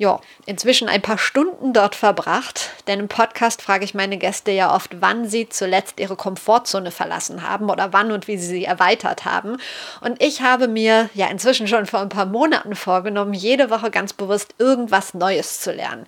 [0.00, 4.74] ja, inzwischen ein paar Stunden dort verbracht, denn im Podcast frage ich meine Gäste ja
[4.74, 9.26] oft, wann sie zuletzt ihre Komfortzone verlassen haben oder wann und wie sie sie erweitert
[9.26, 9.58] haben.
[10.00, 14.14] Und ich habe mir ja inzwischen schon vor ein paar Monaten vorgenommen, jede Woche ganz
[14.14, 16.06] bewusst irgendwas Neues zu lernen.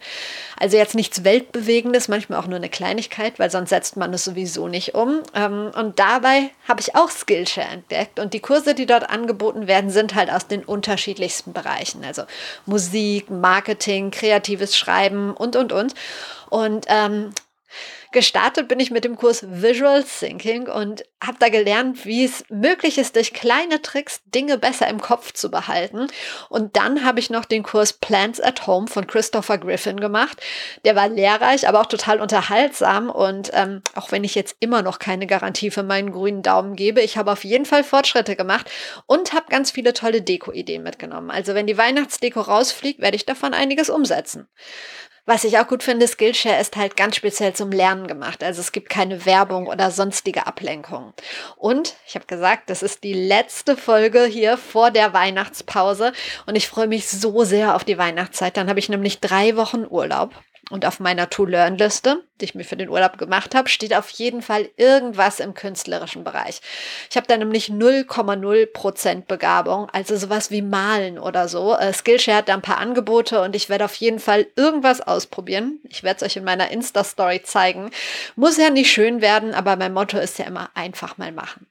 [0.59, 4.69] Also jetzt nichts Weltbewegendes, manchmal auch nur eine Kleinigkeit, weil sonst setzt man es sowieso
[4.69, 5.21] nicht um.
[5.35, 9.91] Ähm, und dabei habe ich auch Skillshare entdeckt und die Kurse, die dort angeboten werden,
[9.91, 12.05] sind halt aus den unterschiedlichsten Bereichen.
[12.07, 12.23] Also
[12.65, 15.95] Musik, Marketing, Marketing, kreatives Schreiben und, und, und.
[16.51, 17.33] Und ähm,
[18.13, 22.99] Gestartet bin ich mit dem Kurs Visual Thinking und habe da gelernt, wie es möglich
[22.99, 26.09] ist, durch kleine Tricks Dinge besser im Kopf zu behalten.
[26.51, 30.43] Und dann habe ich noch den Kurs Plants at Home von Christopher Griffin gemacht.
[30.85, 33.09] Der war lehrreich, aber auch total unterhaltsam.
[33.09, 37.01] Und ähm, auch wenn ich jetzt immer noch keine Garantie für meinen grünen Daumen gebe,
[37.01, 38.71] ich habe auf jeden Fall Fortschritte gemacht
[39.07, 41.31] und habe ganz viele tolle Deko-Ideen mitgenommen.
[41.31, 44.49] Also wenn die Weihnachtsdeko rausfliegt, werde ich davon einiges umsetzen.
[45.25, 48.43] Was ich auch gut finde, Skillshare ist halt ganz speziell zum Lernen gemacht.
[48.43, 51.13] Also es gibt keine Werbung oder sonstige Ablenkung.
[51.57, 56.13] Und ich habe gesagt, das ist die letzte Folge hier vor der Weihnachtspause
[56.47, 58.57] und ich freue mich so sehr auf die Weihnachtszeit.
[58.57, 60.35] Dann habe ich nämlich drei Wochen Urlaub.
[60.71, 64.43] Und auf meiner To-Learn-Liste, die ich mir für den Urlaub gemacht habe, steht auf jeden
[64.43, 66.61] Fall irgendwas im künstlerischen Bereich.
[67.11, 71.75] Ich habe da nämlich 0,0% Begabung, also sowas wie Malen oder so.
[71.75, 75.81] Äh, Skillshare hat da ein paar Angebote und ich werde auf jeden Fall irgendwas ausprobieren.
[75.89, 77.91] Ich werde es euch in meiner Insta-Story zeigen.
[78.37, 81.67] Muss ja nicht schön werden, aber mein Motto ist ja immer einfach mal machen.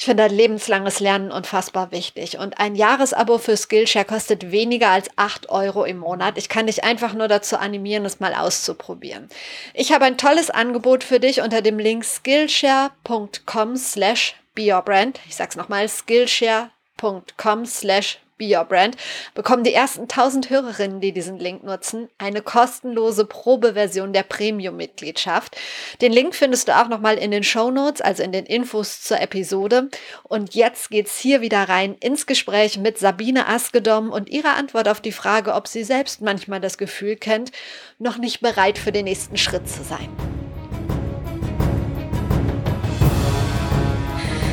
[0.00, 2.38] Ich finde lebenslanges Lernen unfassbar wichtig.
[2.38, 6.38] Und ein Jahresabo für Skillshare kostet weniger als 8 Euro im Monat.
[6.38, 9.28] Ich kann dich einfach nur dazu animieren, es mal auszuprobieren.
[9.74, 15.20] Ich habe ein tolles Angebot für dich unter dem Link skillshare.com slash beyourbrand.
[15.28, 18.96] Ich sag's nochmal, skillshare.com slash Be Your Brand,
[19.34, 25.56] bekommen die ersten 1000 Hörerinnen, die diesen Link nutzen, eine kostenlose Probeversion der Premium-Mitgliedschaft.
[26.00, 29.20] Den Link findest du auch nochmal in den Show Notes, also in den Infos zur
[29.20, 29.90] Episode.
[30.22, 35.02] Und jetzt geht's hier wieder rein ins Gespräch mit Sabine Askedom und ihrer Antwort auf
[35.02, 37.52] die Frage, ob sie selbst manchmal das Gefühl kennt,
[37.98, 40.08] noch nicht bereit für den nächsten Schritt zu sein.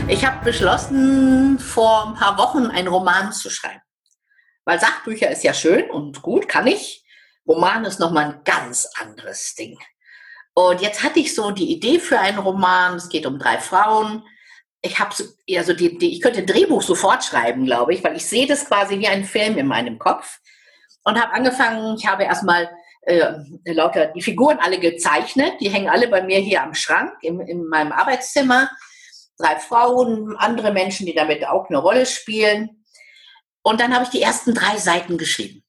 [0.10, 3.82] Ich habe beschlossen, vor ein paar Wochen einen Roman zu schreiben.
[4.64, 7.04] Weil Sachbücher ist ja schön und gut, kann ich.
[7.46, 9.78] Roman ist nochmal ein ganz anderes Ding.
[10.54, 12.96] Und jetzt hatte ich so die Idee für einen Roman.
[12.96, 14.24] Es geht um drei Frauen.
[14.82, 15.26] Ich habe so,
[15.58, 18.66] also die, die, ich könnte ein Drehbuch sofort schreiben, glaube ich, weil ich sehe das
[18.66, 20.40] quasi wie einen Film in meinem Kopf.
[21.04, 22.70] Und habe angefangen, ich habe erstmal
[23.02, 23.34] äh,
[23.66, 25.56] lauter die Figuren alle gezeichnet.
[25.60, 28.70] Die hängen alle bei mir hier am Schrank im, in meinem Arbeitszimmer
[29.38, 32.84] drei Frauen, andere Menschen, die damit auch eine Rolle spielen.
[33.62, 35.64] Und dann habe ich die ersten drei Seiten geschrieben.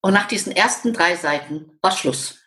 [0.00, 2.38] Und nach diesen ersten drei Seiten war Schluss.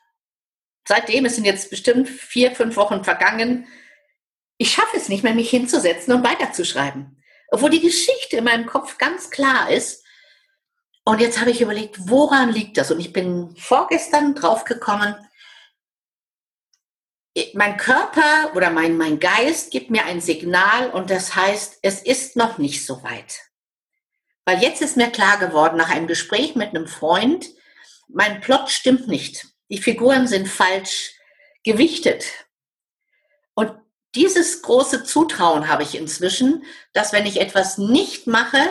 [0.88, 3.68] Seitdem, es sind jetzt bestimmt vier, fünf Wochen vergangen,
[4.58, 7.22] ich schaffe es nicht mehr, mich hinzusetzen und weiterzuschreiben.
[7.50, 10.04] Obwohl die Geschichte in meinem Kopf ganz klar ist.
[11.04, 12.92] Und jetzt habe ich überlegt, woran liegt das?
[12.92, 15.16] Und ich bin vorgestern draufgekommen,
[17.54, 22.36] mein Körper oder mein, mein Geist gibt mir ein Signal und das heißt, es ist
[22.36, 23.42] noch nicht so weit.
[24.46, 27.48] Weil jetzt ist mir klar geworden, nach einem Gespräch mit einem Freund,
[28.08, 29.48] mein Plot stimmt nicht.
[29.70, 31.14] Die Figuren sind falsch
[31.64, 32.26] gewichtet.
[33.56, 33.74] Und
[34.14, 38.62] dieses große Zutrauen habe ich inzwischen, dass wenn ich etwas nicht mache,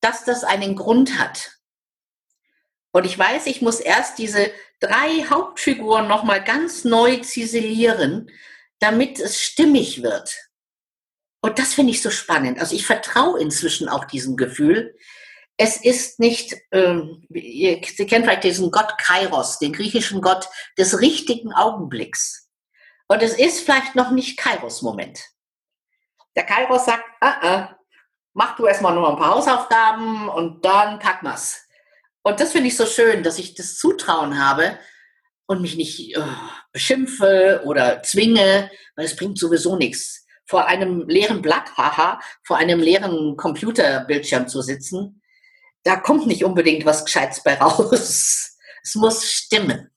[0.00, 1.52] dass das einen Grund hat.
[2.92, 8.30] Und ich weiß, ich muss erst diese drei Hauptfiguren nochmal ganz neu ziselieren,
[8.78, 10.36] damit es stimmig wird.
[11.40, 12.60] Und das finde ich so spannend.
[12.60, 14.96] Also ich vertraue inzwischen auch diesem Gefühl.
[15.56, 21.52] Es ist nicht, ähm, Sie kennen vielleicht diesen Gott Kairos, den griechischen Gott des richtigen
[21.52, 22.48] Augenblicks.
[23.08, 25.20] Und es ist vielleicht noch nicht Kairos-Moment.
[26.36, 27.76] Der Kairos sagt, ah, ah,
[28.32, 31.61] mach du erstmal noch ein paar Hausaufgaben und dann pack mal's.
[32.22, 34.78] Und das finde ich so schön, dass ich das Zutrauen habe
[35.46, 36.24] und mich nicht oh,
[36.72, 40.26] beschimpfe oder zwinge, weil es bringt sowieso nichts.
[40.46, 45.22] Vor einem leeren Blatt, haha, vor einem leeren Computerbildschirm zu sitzen,
[45.84, 48.48] da kommt nicht unbedingt was Gescheites bei raus.
[48.84, 49.92] Es muss stimmen.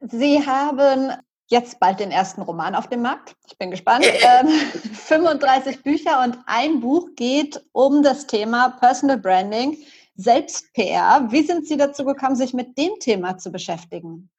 [0.00, 1.12] Sie haben
[1.46, 3.36] jetzt bald den ersten Roman auf dem Markt.
[3.46, 4.04] Ich bin gespannt.
[4.40, 9.78] ähm, 35 Bücher und ein Buch geht um das Thema Personal Branding.
[10.14, 11.28] Selbst-PR.
[11.30, 14.30] Wie sind Sie dazu gekommen, sich mit dem Thema zu beschäftigen?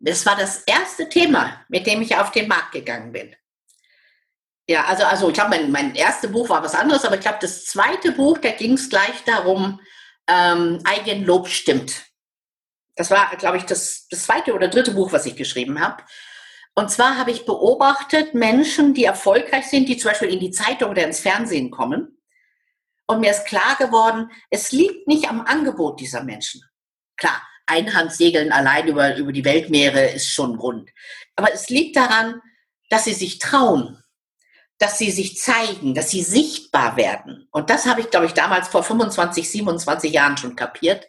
[0.00, 3.34] Das war das erste Thema, mit dem ich auf den Markt gegangen bin.
[4.68, 7.38] Ja, also, also ich glaube, mein, mein erstes Buch war was anderes, aber ich glaube,
[7.40, 9.80] das zweite Buch, da ging es gleich darum,
[10.26, 12.06] ähm, Eigenlob stimmt.
[12.96, 16.02] Das war, glaube ich, das, das zweite oder dritte Buch, was ich geschrieben habe.
[16.74, 20.90] Und zwar habe ich beobachtet Menschen, die erfolgreich sind, die zum Beispiel in die Zeitung
[20.90, 22.13] oder ins Fernsehen kommen
[23.06, 26.62] und mir ist klar geworden, es liegt nicht am Angebot dieser Menschen.
[27.16, 30.90] Klar, Einhandsegeln allein über, über die Weltmeere ist schon rund.
[31.36, 32.40] Aber es liegt daran,
[32.90, 34.02] dass sie sich trauen,
[34.78, 37.48] dass sie sich zeigen, dass sie sichtbar werden.
[37.52, 41.06] Und das habe ich, glaube ich, damals vor 25, 27 Jahren schon kapiert.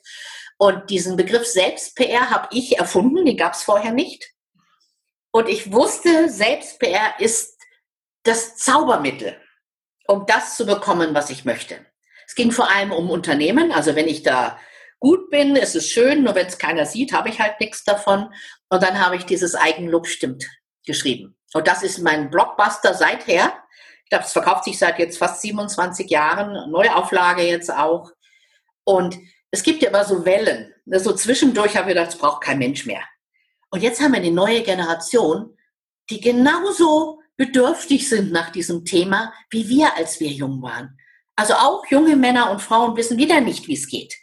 [0.57, 4.31] Und diesen Begriff Selbst-PR habe ich erfunden, den gab es vorher nicht.
[5.31, 7.57] Und ich wusste, Selbst-PR ist
[8.23, 9.37] das Zaubermittel
[10.07, 11.77] um das zu bekommen, was ich möchte.
[12.27, 13.71] Es ging vor allem um Unternehmen.
[13.71, 14.57] Also wenn ich da
[14.99, 18.33] gut bin, ist es schön, nur wenn es keiner sieht, habe ich halt nichts davon.
[18.69, 20.45] Und dann habe ich dieses Eigenlob stimmt
[20.85, 21.37] geschrieben.
[21.53, 23.53] Und das ist mein Blockbuster seither.
[24.03, 28.11] Ich glaube, es verkauft sich seit jetzt fast 27 Jahren, Neuauflage jetzt auch.
[28.83, 29.17] Und
[29.51, 30.73] es gibt ja immer so Wellen.
[30.85, 33.01] So zwischendurch habe ich gedacht, es braucht kein Mensch mehr.
[33.71, 35.57] Und jetzt haben wir eine neue Generation,
[36.09, 40.97] die genauso bedürftig sind nach diesem Thema, wie wir, als wir jung waren.
[41.35, 44.15] Also auch junge Männer und Frauen wissen wieder nicht, wie es geht.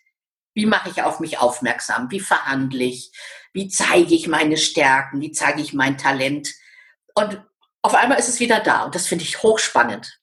[0.55, 2.11] Wie mache ich auf mich aufmerksam?
[2.11, 3.13] Wie verhandle ich?
[3.53, 5.21] Wie zeige ich meine Stärken?
[5.21, 6.51] Wie zeige ich mein Talent?
[7.15, 7.43] Und
[7.83, 10.22] auf einmal ist es wieder da und das finde ich hochspannend.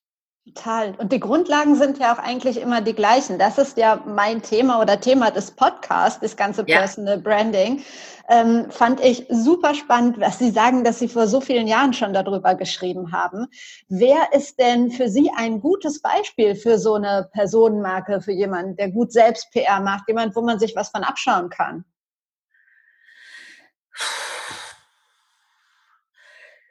[0.56, 0.96] Total.
[0.98, 3.38] Und die Grundlagen sind ja auch eigentlich immer die gleichen.
[3.38, 6.80] Das ist ja mein Thema oder Thema des Podcasts, das ganze ja.
[6.80, 7.84] Personal Branding.
[8.30, 12.14] Ähm, fand ich super spannend, was Sie sagen, dass Sie vor so vielen Jahren schon
[12.14, 13.48] darüber geschrieben haben.
[13.90, 18.92] Wer ist denn für Sie ein gutes Beispiel für so eine Personenmarke, für jemanden, der
[18.92, 21.86] gut selbst PR macht, jemand, wo man sich was von abschauen kann?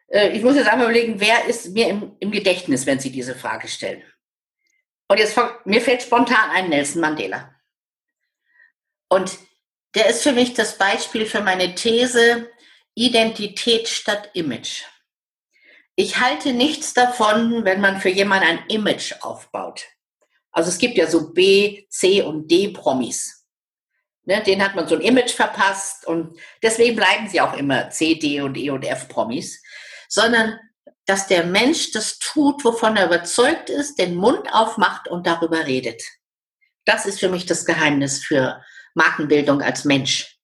[0.09, 3.35] Äh, ich muss jetzt einmal überlegen, wer ist mir im, im Gedächtnis, wenn Sie diese
[3.35, 4.03] Frage stellen.
[5.09, 7.55] Und jetzt mir fällt spontan ein Nelson Mandela.
[9.09, 9.39] Und
[9.95, 12.51] der ist für mich das Beispiel für meine These
[12.95, 14.83] Identität statt Image.
[15.97, 19.87] Ich halte nichts davon, wenn man für jemanden ein Image aufbaut.
[20.53, 23.47] Also es gibt ja so B, C und D Promis.
[24.25, 28.15] Ne, denen hat man so ein Image verpasst und deswegen bleiben sie auch immer C,
[28.15, 29.63] D und E und F Promis
[30.09, 30.59] sondern
[31.07, 36.03] dass der Mensch das tut, wovon er überzeugt ist, den Mund aufmacht und darüber redet.
[36.85, 38.63] Das ist für mich das Geheimnis für
[38.95, 40.39] Markenbildung als Mensch.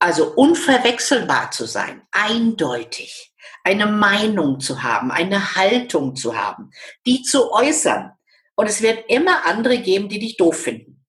[0.00, 3.32] Also unverwechselbar zu sein, eindeutig,
[3.62, 6.70] eine Meinung zu haben, eine Haltung zu haben,
[7.06, 8.12] die zu äußern.
[8.56, 11.04] Und es wird immer andere geben, die dich doof finden.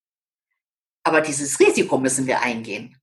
[1.03, 3.01] Aber dieses Risiko müssen wir eingehen.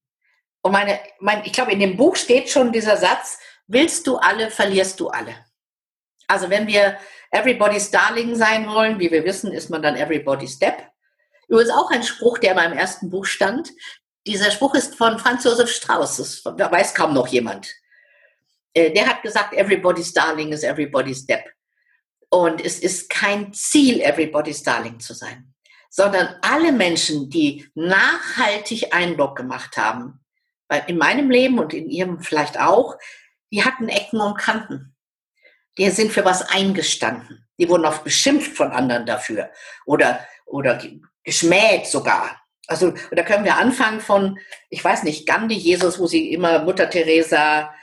[0.62, 3.38] Und meine, mein, ich glaube, in dem Buch steht schon dieser Satz,
[3.70, 5.34] willst du alle, verlierst du alle.
[6.26, 6.98] Also wenn wir
[7.30, 10.88] Everybody's Darling sein wollen, wie wir wissen, ist man dann Everybody's Step.
[11.48, 13.70] Übrigens auch ein Spruch, der in meinem ersten Buch stand.
[14.26, 17.72] Dieser Spruch ist von Franz Josef Strauß, das weiß kaum noch jemand.
[18.74, 21.44] Äh, der hat gesagt, Everybody's Darling is Everybody's Step.
[22.28, 25.52] Und es ist kein Ziel, Everybody's Darling zu sein,
[25.88, 30.20] sondern alle Menschen, die nachhaltig Eindruck gemacht haben,
[30.86, 32.96] in meinem Leben und in ihrem vielleicht auch,
[33.50, 34.94] die hatten Ecken und Kanten.
[35.78, 37.46] Die sind für was eingestanden.
[37.58, 39.50] Die wurden oft beschimpft von anderen dafür
[39.86, 40.82] oder, oder
[41.22, 42.40] geschmäht sogar.
[42.66, 44.38] Also da können wir anfangen von,
[44.68, 47.74] ich weiß nicht, Gandhi, Jesus, wo sie immer Mutter Teresa,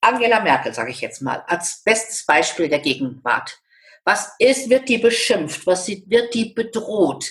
[0.00, 3.60] Angela Merkel, sage ich jetzt mal, als bestes Beispiel der Gegenwart.
[4.04, 7.30] Was ist, wird die beschimpft, was wird die bedroht.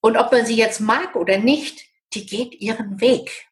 [0.00, 1.80] Und ob man sie jetzt mag oder nicht,
[2.12, 3.48] die geht ihren Weg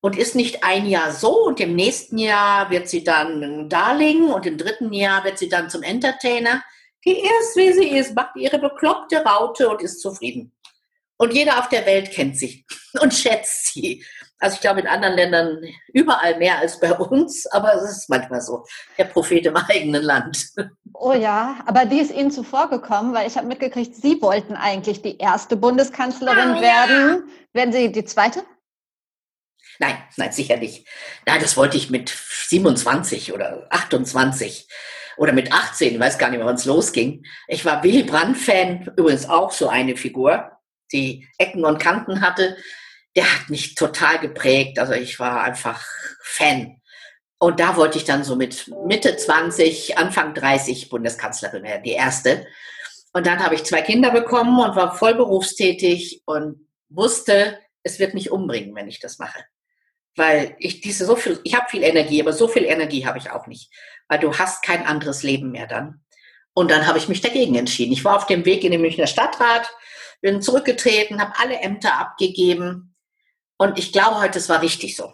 [0.00, 4.30] und ist nicht ein Jahr so und im nächsten Jahr wird sie dann ein Darling
[4.30, 6.62] und im dritten Jahr wird sie dann zum Entertainer.
[7.04, 10.52] Die ist, wie sie ist, macht ihre bekloppte Raute und ist zufrieden.
[11.16, 12.64] Und jeder auf der Welt kennt sie
[13.00, 14.04] und schätzt sie.
[14.40, 18.40] Also ich glaube in anderen Ländern überall mehr als bei uns, aber es ist manchmal
[18.40, 18.64] so.
[18.96, 20.52] Der Prophet im eigenen Land.
[21.00, 25.00] Oh ja, aber die ist Ihnen zuvor gekommen, weil ich habe mitgekriegt, Sie wollten eigentlich
[25.00, 27.24] die erste Bundeskanzlerin ah, werden.
[27.54, 27.60] Ja.
[27.60, 28.42] Werden Sie die zweite?
[29.78, 30.86] Nein, nein, sicher nicht.
[31.24, 34.66] Nein, das wollte ich mit 27 oder 28
[35.16, 37.24] oder mit 18, ich weiß gar nicht mehr, wann es losging.
[37.46, 40.52] Ich war Willy Brandt-Fan, übrigens auch so eine Figur,
[40.92, 42.56] die Ecken und Kanten hatte.
[43.16, 44.78] Der hat mich total geprägt.
[44.78, 45.84] Also ich war einfach
[46.22, 46.80] Fan.
[47.38, 52.46] Und da wollte ich dann so mit Mitte 20, Anfang 30 Bundeskanzlerin werden, die erste.
[53.12, 58.14] Und dann habe ich zwei Kinder bekommen und war voll berufstätig und wusste, es wird
[58.14, 59.44] mich umbringen, wenn ich das mache
[60.18, 63.30] weil ich diese so viel, ich habe viel Energie, aber so viel Energie habe ich
[63.30, 63.70] auch nicht,
[64.08, 66.02] weil du hast kein anderes Leben mehr dann.
[66.54, 67.92] Und dann habe ich mich dagegen entschieden.
[67.92, 69.70] Ich war auf dem Weg in den Münchner Stadtrat,
[70.20, 72.96] bin zurückgetreten, habe alle Ämter abgegeben
[73.58, 75.12] und ich glaube heute, es war richtig so.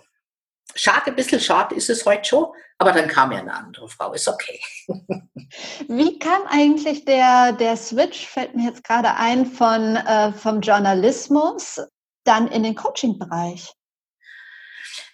[0.74, 2.46] Schade, ein bisschen schade ist es heute schon,
[2.78, 4.61] aber dann kam ja eine andere Frau, ist okay.
[5.88, 11.80] Wie kam eigentlich der, der Switch, fällt mir jetzt gerade ein, von, äh, vom Journalismus
[12.24, 13.72] dann in den Coaching-Bereich?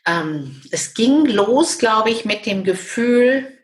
[0.06, 3.58] Ähm, es ging los, glaube ich, mit dem Gefühl,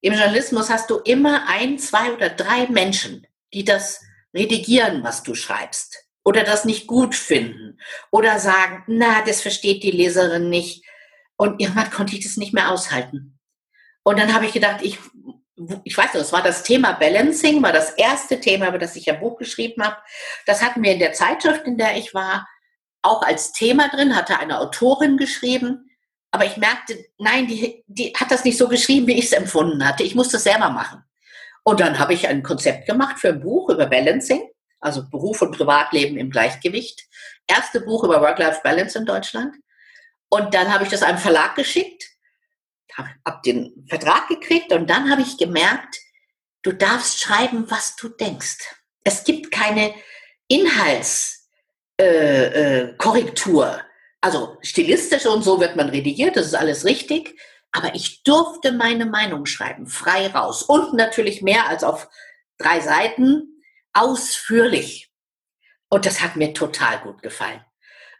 [0.00, 4.00] im Journalismus hast du immer ein, zwei oder drei Menschen, die das
[4.34, 7.78] redigieren, was du schreibst oder das nicht gut finden
[8.10, 10.84] oder sagen, na, das versteht die Leserin nicht.
[11.36, 13.38] Und irgendwann konnte ich das nicht mehr aushalten.
[14.02, 14.98] Und dann habe ich gedacht, ich,
[15.84, 19.08] ich weiß nicht, es war das Thema Balancing, war das erste Thema, über das ich
[19.10, 19.96] ein Buch geschrieben habe.
[20.46, 22.46] Das hatten wir in der Zeitschrift, in der ich war
[23.02, 25.90] auch als Thema drin, hatte eine Autorin geschrieben.
[26.30, 29.86] Aber ich merkte, nein, die, die hat das nicht so geschrieben, wie ich es empfunden
[29.86, 30.02] hatte.
[30.02, 31.02] Ich musste es selber machen.
[31.62, 34.48] Und dann habe ich ein Konzept gemacht für ein Buch über Balancing,
[34.80, 37.06] also Beruf und Privatleben im Gleichgewicht.
[37.46, 39.54] Erste Buch über Work-Life-Balance in Deutschland.
[40.28, 42.04] Und dann habe ich das einem Verlag geschickt,
[42.96, 45.96] habe den Vertrag gekriegt und dann habe ich gemerkt,
[46.62, 48.58] du darfst schreiben, was du denkst.
[49.04, 49.94] Es gibt keine
[50.48, 51.37] Inhalts,
[52.00, 53.80] äh, äh, Korrektur.
[54.20, 57.40] Also stilistisch und so wird man redigiert, das ist alles richtig.
[57.72, 60.62] Aber ich durfte meine Meinung schreiben, frei raus.
[60.62, 62.08] Und natürlich mehr als auf
[62.58, 65.10] drei Seiten, ausführlich.
[65.88, 67.64] Und das hat mir total gut gefallen.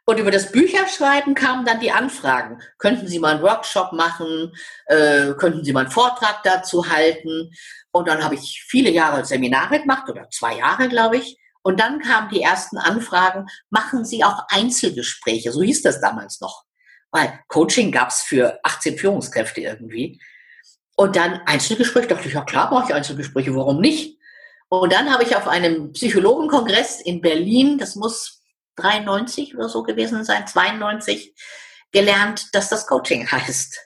[0.04, 2.62] Und über das Bücherschreiben kamen dann die Anfragen.
[2.78, 4.54] Könnten Sie mal einen Workshop machen?
[4.86, 7.50] Äh, könnten Sie mal einen Vortrag dazu halten?
[7.90, 11.38] Und dann habe ich viele Jahre Seminare gemacht, oder zwei Jahre, glaube ich.
[11.62, 16.64] Und dann kamen die ersten Anfragen, machen Sie auch Einzelgespräche, so hieß das damals noch.
[17.10, 20.20] Weil Coaching gab es für 18 Führungskräfte irgendwie.
[20.96, 24.18] Und dann Einzelgespräche, dachte ich, ja klar mache ich Einzelgespräche, warum nicht?
[24.68, 28.42] Und dann habe ich auf einem Psychologenkongress in Berlin, das muss
[28.76, 31.34] 93 oder so gewesen sein, 92,
[31.92, 33.78] gelernt, dass das Coaching heißt.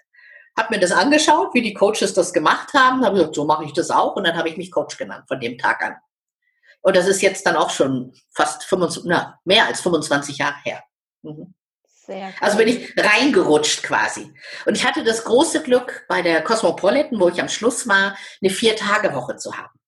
[0.56, 3.72] Hab mir das angeschaut, wie die Coaches das gemacht haben, habe gesagt, so mache ich
[3.72, 5.96] das auch und dann habe ich mich Coach genannt von dem Tag an.
[6.82, 10.82] Und das ist jetzt dann auch schon fast 25, na, mehr als 25 Jahre her.
[11.22, 11.54] Mhm.
[12.40, 14.34] Also bin ich reingerutscht quasi.
[14.66, 18.50] Und ich hatte das große Glück, bei der Cosmopolitan, wo ich am Schluss war, eine
[18.50, 19.78] Vier-Tage-Woche zu haben.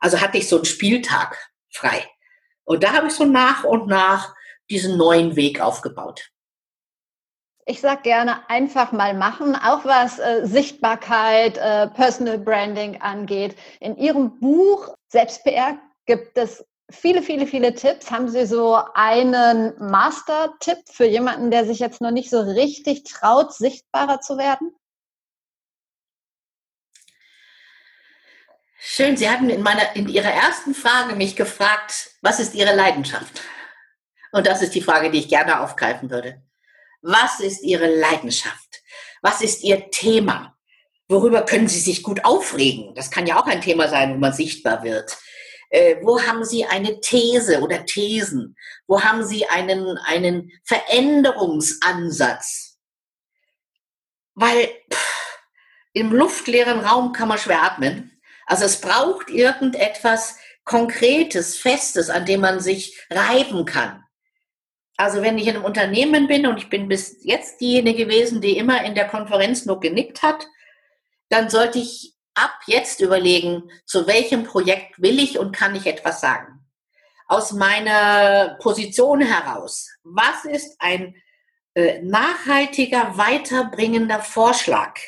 [0.00, 1.36] Also hatte ich so einen Spieltag
[1.70, 2.08] frei.
[2.64, 4.34] Und da habe ich so nach und nach
[4.70, 6.30] diesen neuen Weg aufgebaut.
[7.66, 13.56] Ich sage gerne einfach mal machen, auch was äh, Sichtbarkeit, äh, Personal Branding angeht.
[13.80, 18.10] In Ihrem Buch Selbst-PR gibt es viele, viele, viele Tipps.
[18.10, 23.52] Haben Sie so einen Master-Tipp für jemanden, der sich jetzt noch nicht so richtig traut,
[23.52, 24.74] sichtbarer zu werden?
[28.78, 33.40] Schön, Sie hatten in, meiner, in Ihrer ersten Frage mich gefragt, was ist Ihre Leidenschaft?
[34.30, 36.42] Und das ist die Frage, die ich gerne aufgreifen würde.
[37.00, 38.82] Was ist Ihre Leidenschaft?
[39.22, 40.56] Was ist Ihr Thema?
[41.08, 42.94] Worüber können Sie sich gut aufregen?
[42.94, 45.16] Das kann ja auch ein Thema sein, wo man sichtbar wird.
[45.74, 48.56] Äh, wo haben Sie eine These oder Thesen?
[48.86, 52.78] Wo haben Sie einen, einen Veränderungsansatz?
[54.34, 55.38] Weil pff,
[55.92, 58.12] im luftleeren Raum kann man schwer atmen.
[58.46, 64.04] Also es braucht irgendetwas Konkretes, Festes, an dem man sich reiben kann.
[64.96, 68.56] Also wenn ich in einem Unternehmen bin und ich bin bis jetzt diejenige gewesen, die
[68.56, 70.46] immer in der Konferenz nur genickt hat,
[71.30, 76.20] dann sollte ich ab jetzt überlegen, zu welchem Projekt will ich und kann ich etwas
[76.20, 76.60] sagen.
[77.26, 81.14] Aus meiner Position heraus, was ist ein
[81.74, 84.98] äh, nachhaltiger, weiterbringender Vorschlag?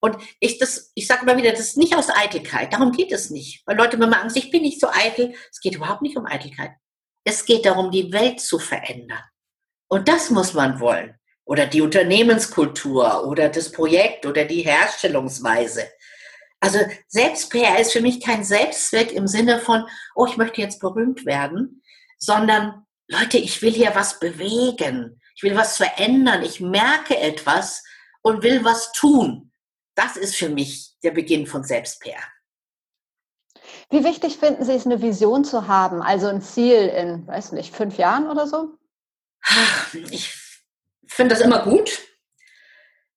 [0.00, 0.60] Und ich,
[0.94, 3.62] ich sage immer wieder, das ist nicht aus Eitelkeit, darum geht es nicht.
[3.66, 5.34] Weil Leute immer Angst, ich bin nicht so eitel.
[5.50, 6.72] Es geht überhaupt nicht um Eitelkeit.
[7.24, 9.22] Es geht darum, die Welt zu verändern.
[9.88, 11.14] Und das muss man wollen.
[11.44, 15.88] Oder die Unternehmenskultur oder das Projekt oder die Herstellungsweise.
[16.62, 19.84] Also Selbst-PR ist für mich kein Selbstzweck im Sinne von,
[20.14, 21.82] oh, ich möchte jetzt berühmt werden,
[22.18, 25.20] sondern Leute, ich will hier was bewegen.
[25.34, 26.42] Ich will was verändern.
[26.44, 27.82] Ich merke etwas
[28.22, 29.50] und will was tun.
[29.96, 32.22] Das ist für mich der Beginn von Selbst-PR.
[33.90, 37.74] Wie wichtig finden Sie es, eine Vision zu haben, also ein Ziel in, weiß nicht,
[37.74, 38.78] fünf Jahren oder so?
[40.10, 40.32] Ich
[41.08, 41.98] finde das immer gut.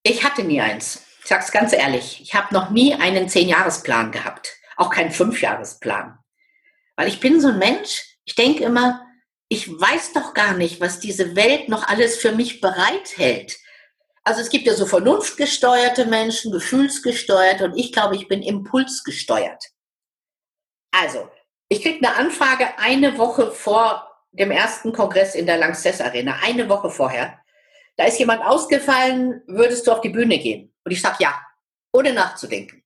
[0.01, 1.04] Ich hatte nie eins.
[1.25, 2.21] Ich sage es ganz ehrlich.
[2.21, 4.53] Ich habe noch nie einen Zehn-Jahres-Plan gehabt.
[4.77, 6.19] Auch keinen Fünf-Jahres-Plan.
[6.95, 9.03] Weil ich bin so ein Mensch, ich denke immer,
[9.49, 13.57] ich weiß doch gar nicht, was diese Welt noch alles für mich bereithält.
[14.23, 19.63] Also es gibt ja so vernunftgesteuerte Menschen, gefühlsgesteuerte und ich glaube, ich bin impulsgesteuert.
[20.91, 21.27] Also,
[21.69, 26.69] ich kriege eine Anfrage eine Woche vor dem ersten Kongress in der Lanxess Arena, eine
[26.69, 27.39] Woche vorher.
[27.97, 30.71] Da ist jemand ausgefallen, würdest du auf die Bühne gehen?
[30.85, 31.35] Und ich sage ja,
[31.91, 32.83] ohne nachzudenken.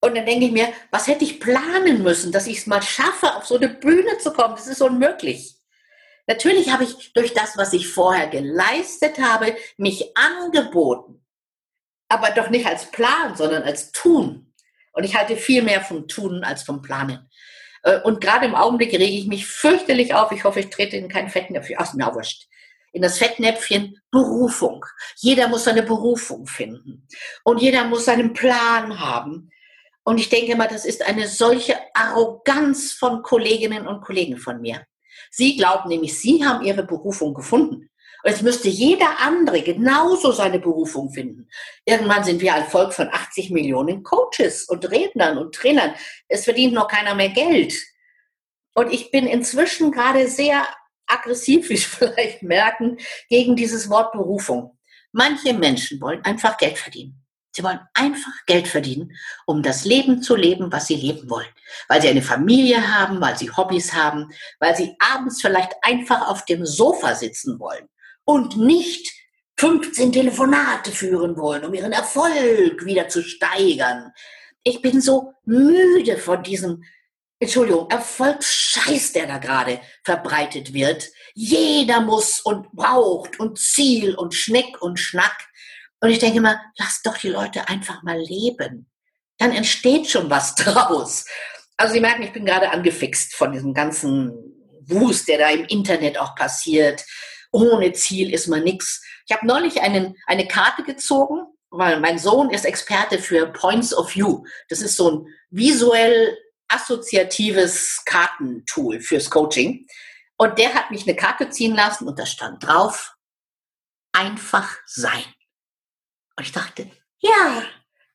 [0.00, 3.34] Und dann denke ich mir, was hätte ich planen müssen, dass ich es mal schaffe,
[3.34, 4.54] auf so eine Bühne zu kommen?
[4.56, 5.56] Das ist unmöglich.
[6.26, 11.24] Natürlich habe ich durch das, was ich vorher geleistet habe, mich angeboten.
[12.08, 14.52] Aber doch nicht als Plan, sondern als Tun.
[14.92, 17.28] Und ich halte viel mehr vom Tun als vom Planen.
[17.82, 20.32] Äh, und gerade im Augenblick rege ich mich fürchterlich auf.
[20.32, 21.76] Ich hoffe, ich trete in kein Fettnäpfchen.
[21.78, 22.48] Ach, mir wurscht.
[22.92, 24.84] In das Fettnäpfchen Berufung.
[25.16, 27.06] Jeder muss seine Berufung finden.
[27.44, 29.50] Und jeder muss seinen Plan haben.
[30.04, 34.84] Und ich denke mal, das ist eine solche Arroganz von Kolleginnen und Kollegen von mir.
[35.30, 37.88] Sie glauben nämlich, sie haben ihre Berufung gefunden.
[38.24, 41.48] Und jetzt müsste jeder andere genauso seine Berufung finden.
[41.84, 45.94] Irgendwann sind wir ein Volk von 80 Millionen Coaches und Rednern und Trainern.
[46.28, 47.74] Es verdient noch keiner mehr Geld.
[48.74, 50.66] Und ich bin inzwischen gerade sehr
[51.06, 52.98] aggressiv, wie Sie vielleicht merken,
[53.28, 54.78] gegen dieses Wort Berufung.
[55.12, 57.22] Manche Menschen wollen einfach Geld verdienen.
[57.54, 59.12] Sie wollen einfach Geld verdienen,
[59.44, 61.48] um das Leben zu leben, was sie leben wollen.
[61.86, 66.46] Weil sie eine Familie haben, weil sie Hobbys haben, weil sie abends vielleicht einfach auf
[66.46, 67.88] dem Sofa sitzen wollen
[68.24, 69.12] und nicht
[69.58, 74.12] 15 Telefonate führen wollen, um ihren Erfolg wieder zu steigern.
[74.64, 76.82] Ich bin so müde von diesem,
[77.42, 81.08] Entschuldigung, Erfolgsscheiß, der da gerade verbreitet wird.
[81.34, 85.36] Jeder muss und braucht und Ziel und Schneck und Schnack.
[86.00, 88.90] Und ich denke immer, lass doch die Leute einfach mal leben.
[89.38, 91.26] Dann entsteht schon was draus.
[91.76, 94.32] Also Sie merken, ich bin gerade angefixt von diesem ganzen
[94.86, 97.04] Wust, der da im Internet auch passiert
[97.52, 99.02] ohne Ziel ist man nichts.
[99.28, 104.14] Ich habe neulich einen, eine Karte gezogen, weil mein Sohn ist Experte für Points of
[104.14, 104.42] View.
[104.68, 106.36] Das ist so ein visuell
[106.72, 109.86] assoziatives Kartentool fürs Coaching.
[110.36, 113.14] Und der hat mich eine Karte ziehen lassen und da stand drauf,
[114.12, 115.24] einfach sein.
[116.36, 117.64] Und ich dachte, ja,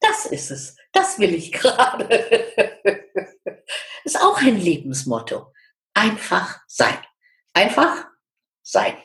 [0.01, 0.75] das ist es.
[0.91, 2.07] Das will ich gerade.
[4.03, 5.53] ist auch ein Lebensmotto.
[5.93, 6.97] Einfach sein.
[7.53, 8.07] Einfach
[8.61, 8.97] sein.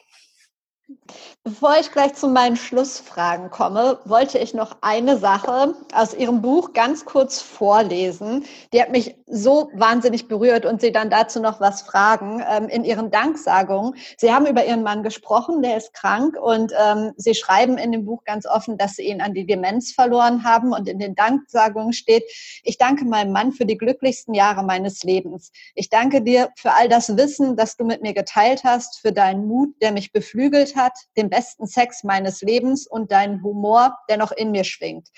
[1.45, 6.73] Bevor ich gleich zu meinen Schlussfragen komme, wollte ich noch eine Sache aus Ihrem Buch
[6.73, 8.45] ganz kurz vorlesen.
[8.73, 12.45] Die hat mich so wahnsinnig berührt und Sie dann dazu noch was fragen.
[12.49, 17.11] Ähm, in Ihren Danksagungen, Sie haben über Ihren Mann gesprochen, der ist krank und ähm,
[17.17, 20.73] Sie schreiben in dem Buch ganz offen, dass Sie ihn an die Demenz verloren haben
[20.73, 22.23] und in den Danksagungen steht,
[22.63, 25.51] ich danke meinem Mann für die glücklichsten Jahre meines Lebens.
[25.75, 29.49] Ich danke dir für all das Wissen, das du mit mir geteilt hast, für deinen
[29.49, 34.33] Mut, der mich beflügelt hat, den besten Sex meines Lebens und deinen Humor, der noch
[34.33, 35.09] in mir schwingt.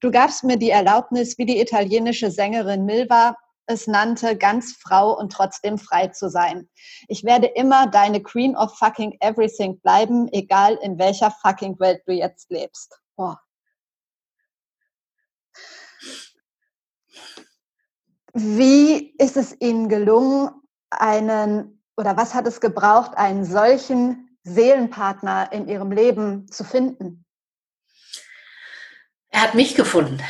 [0.00, 3.36] Du gabst mir die Erlaubnis, wie die italienische Sängerin Milva
[3.70, 6.68] es nannte, ganz Frau und trotzdem frei zu sein.
[7.08, 12.12] Ich werde immer deine Queen of fucking everything bleiben, egal in welcher fucking Welt du
[12.12, 12.98] jetzt lebst.
[13.16, 13.34] Oh.
[18.32, 20.50] Wie ist es Ihnen gelungen,
[20.90, 27.24] einen oder was hat es gebraucht, einen solchen Seelenpartner in ihrem Leben zu finden?
[29.30, 30.20] Er hat mich gefunden.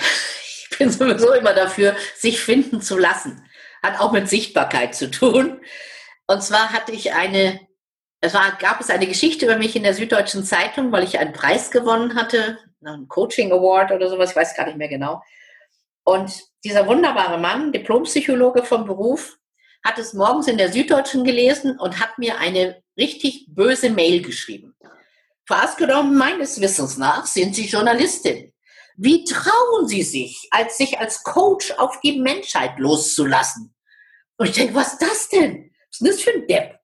[0.70, 3.44] Ich bin sowieso immer dafür, sich finden zu lassen.
[3.82, 5.60] Hat auch mit Sichtbarkeit zu tun.
[6.26, 7.60] Und zwar hatte ich eine,
[8.20, 11.32] es war, gab es eine Geschichte über mich in der Süddeutschen Zeitung, weil ich einen
[11.32, 15.22] Preis gewonnen hatte, einen Coaching Award oder sowas, ich weiß gar nicht mehr genau.
[16.04, 16.32] Und
[16.64, 19.38] dieser wunderbare Mann, Diplompsychologe vom Beruf,
[19.84, 24.74] hat es morgens in der Süddeutschen gelesen und hat mir eine richtig böse Mail geschrieben.
[25.46, 28.52] Fastgenommen meines Wissens nach sind Sie Journalistin.
[28.96, 33.74] Wie trauen Sie sich, als sich als Coach auf die Menschheit loszulassen?
[34.36, 35.72] Und ich denke, was ist das denn?
[35.90, 36.78] Was ist das für ein Depp?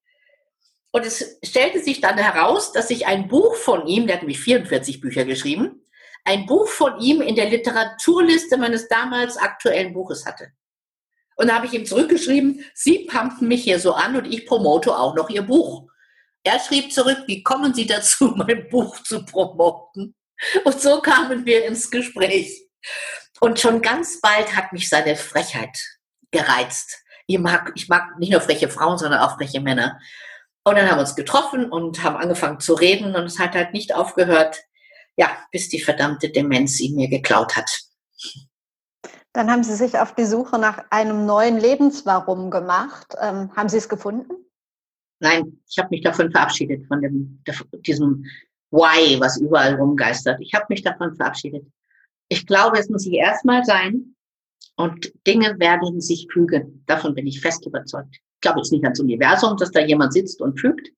[0.92, 4.40] Und es stellte sich dann heraus, dass ich ein Buch von ihm, der hat nämlich
[4.40, 5.86] 44 Bücher geschrieben,
[6.24, 10.52] ein Buch von ihm in der Literaturliste meines damals aktuellen Buches hatte.
[11.36, 14.96] Und da habe ich ihm zurückgeschrieben, Sie pumpen mich hier so an und ich promote
[14.96, 15.86] auch noch Ihr Buch.
[16.42, 20.14] Er schrieb zurück, wie kommen Sie dazu, mein Buch zu promoten?
[20.64, 22.66] Und so kamen wir ins Gespräch.
[23.40, 25.78] Und schon ganz bald hat mich seine Frechheit
[26.30, 26.98] gereizt.
[27.26, 29.98] Ich mag, ich mag nicht nur freche Frauen, sondern auch freche Männer.
[30.64, 33.72] Und dann haben wir uns getroffen und haben angefangen zu reden und es hat halt
[33.72, 34.64] nicht aufgehört,
[35.16, 37.70] ja, bis die verdammte Demenz ihn mir geklaut hat.
[39.36, 43.14] Dann haben Sie sich auf die Suche nach einem neuen Lebenswarum gemacht.
[43.20, 44.32] Ähm, haben Sie es gefunden?
[45.20, 47.44] Nein, ich habe mich davon verabschiedet, von dem,
[47.86, 48.24] diesem
[48.70, 50.40] Why, was überall rumgeistert.
[50.40, 51.66] Ich habe mich davon verabschiedet.
[52.30, 54.16] Ich glaube, es muss sich erstmal sein
[54.76, 56.82] und Dinge werden sich fügen.
[56.86, 58.14] Davon bin ich fest überzeugt.
[58.14, 60.88] Ich glaube jetzt nicht ans Universum, dass da jemand sitzt und fügt,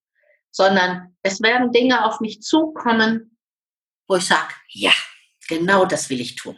[0.53, 3.37] sondern es werden Dinge auf mich zukommen,
[4.07, 4.93] wo ich sage, ja,
[5.49, 6.57] genau das will ich tun.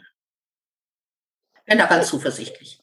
[1.65, 2.81] Bin da ganz zuversichtlich.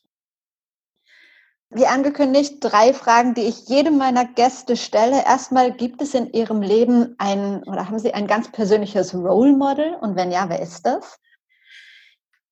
[1.71, 5.23] Wie angekündigt, drei Fragen, die ich jedem meiner Gäste stelle.
[5.27, 9.95] Erstmal, gibt es in Ihrem Leben ein oder haben Sie ein ganz persönliches Role Model?
[10.01, 11.19] Und wenn ja, wer ist das?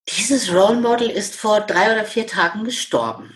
[0.09, 3.35] Dieses Role Model ist vor drei oder vier Tagen gestorben.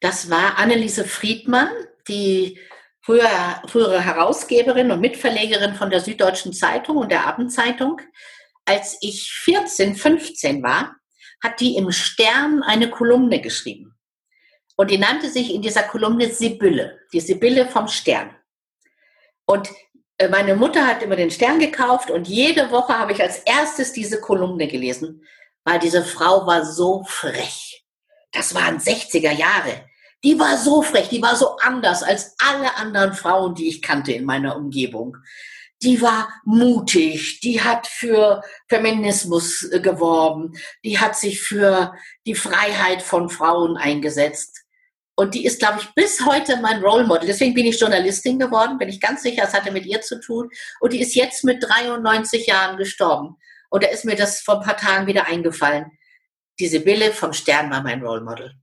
[0.00, 1.70] Das war Anneliese Friedmann,
[2.06, 2.60] die
[3.00, 8.02] früher, frühere Herausgeberin und Mitverlegerin von der Süddeutschen Zeitung und der Abendzeitung.
[8.66, 10.99] Als ich 14, 15 war,
[11.42, 13.94] hat die im Stern eine Kolumne geschrieben.
[14.76, 18.34] Und die nannte sich in dieser Kolumne Sibylle, die Sibylle vom Stern.
[19.44, 19.68] Und
[20.18, 23.92] äh, meine Mutter hat immer den Stern gekauft und jede Woche habe ich als erstes
[23.92, 25.24] diese Kolumne gelesen,
[25.64, 27.84] weil diese Frau war so frech.
[28.32, 29.86] Das waren 60er Jahre.
[30.22, 34.12] Die war so frech, die war so anders als alle anderen Frauen, die ich kannte
[34.12, 35.16] in meiner Umgebung.
[35.82, 40.52] Die war mutig, die hat für Feminismus äh, geworben,
[40.84, 41.94] die hat sich für
[42.26, 44.60] die Freiheit von Frauen eingesetzt.
[45.16, 47.26] Und die ist, glaube ich, bis heute mein Role Model.
[47.26, 50.48] Deswegen bin ich Journalistin geworden, bin ich ganz sicher, es hatte mit ihr zu tun.
[50.80, 53.36] Und die ist jetzt mit 93 Jahren gestorben.
[53.70, 55.90] Und da ist mir das vor ein paar Tagen wieder eingefallen.
[56.58, 58.59] Diese Bille vom Stern war mein Role Model.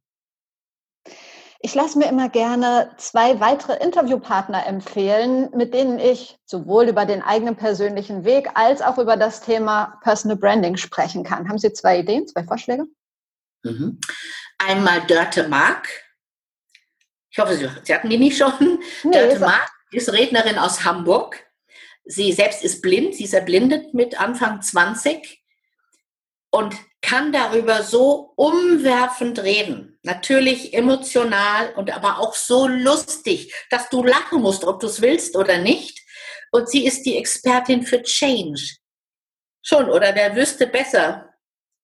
[1.68, 7.22] Ich lasse mir immer gerne zwei weitere Interviewpartner empfehlen, mit denen ich sowohl über den
[7.22, 11.50] eigenen persönlichen Weg als auch über das Thema Personal Branding sprechen kann.
[11.50, 12.86] Haben Sie zwei Ideen, zwei Vorschläge?
[13.64, 14.00] Mhm.
[14.60, 15.90] Einmal Dörte Mark,
[17.30, 18.80] ich hoffe, Sie, Sie hatten die nicht schon.
[19.04, 21.46] Nee, Dörte Mark ist Rednerin aus Hamburg.
[22.06, 25.44] Sie selbst ist blind, sie ist erblindet mit Anfang 20
[26.50, 29.97] und kann darüber so umwerfend reden.
[30.08, 35.36] Natürlich emotional und aber auch so lustig, dass du lachen musst, ob du es willst
[35.36, 36.00] oder nicht.
[36.52, 38.78] Und sie ist die Expertin für Change.
[39.62, 41.34] Schon, oder wer wüsste besser,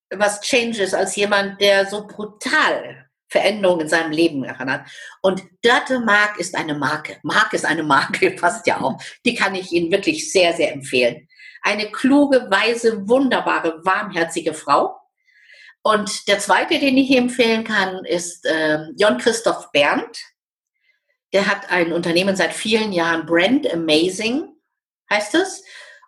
[0.10, 4.88] was Change ist, als jemand, der so brutal Veränderung in seinem Leben erinnert.
[5.22, 7.18] Und Dörte Mark ist eine Marke.
[7.24, 9.02] Mark ist eine Marke, passt ja auch.
[9.26, 11.28] Die kann ich Ihnen wirklich sehr, sehr empfehlen.
[11.62, 14.98] Eine kluge, weise, wunderbare, warmherzige Frau.
[15.84, 20.18] Und der zweite, den ich empfehlen kann, ist äh, Jon Christoph Berndt.
[21.34, 24.48] Der hat ein Unternehmen seit vielen Jahren, Brand Amazing
[25.10, 25.64] heißt es.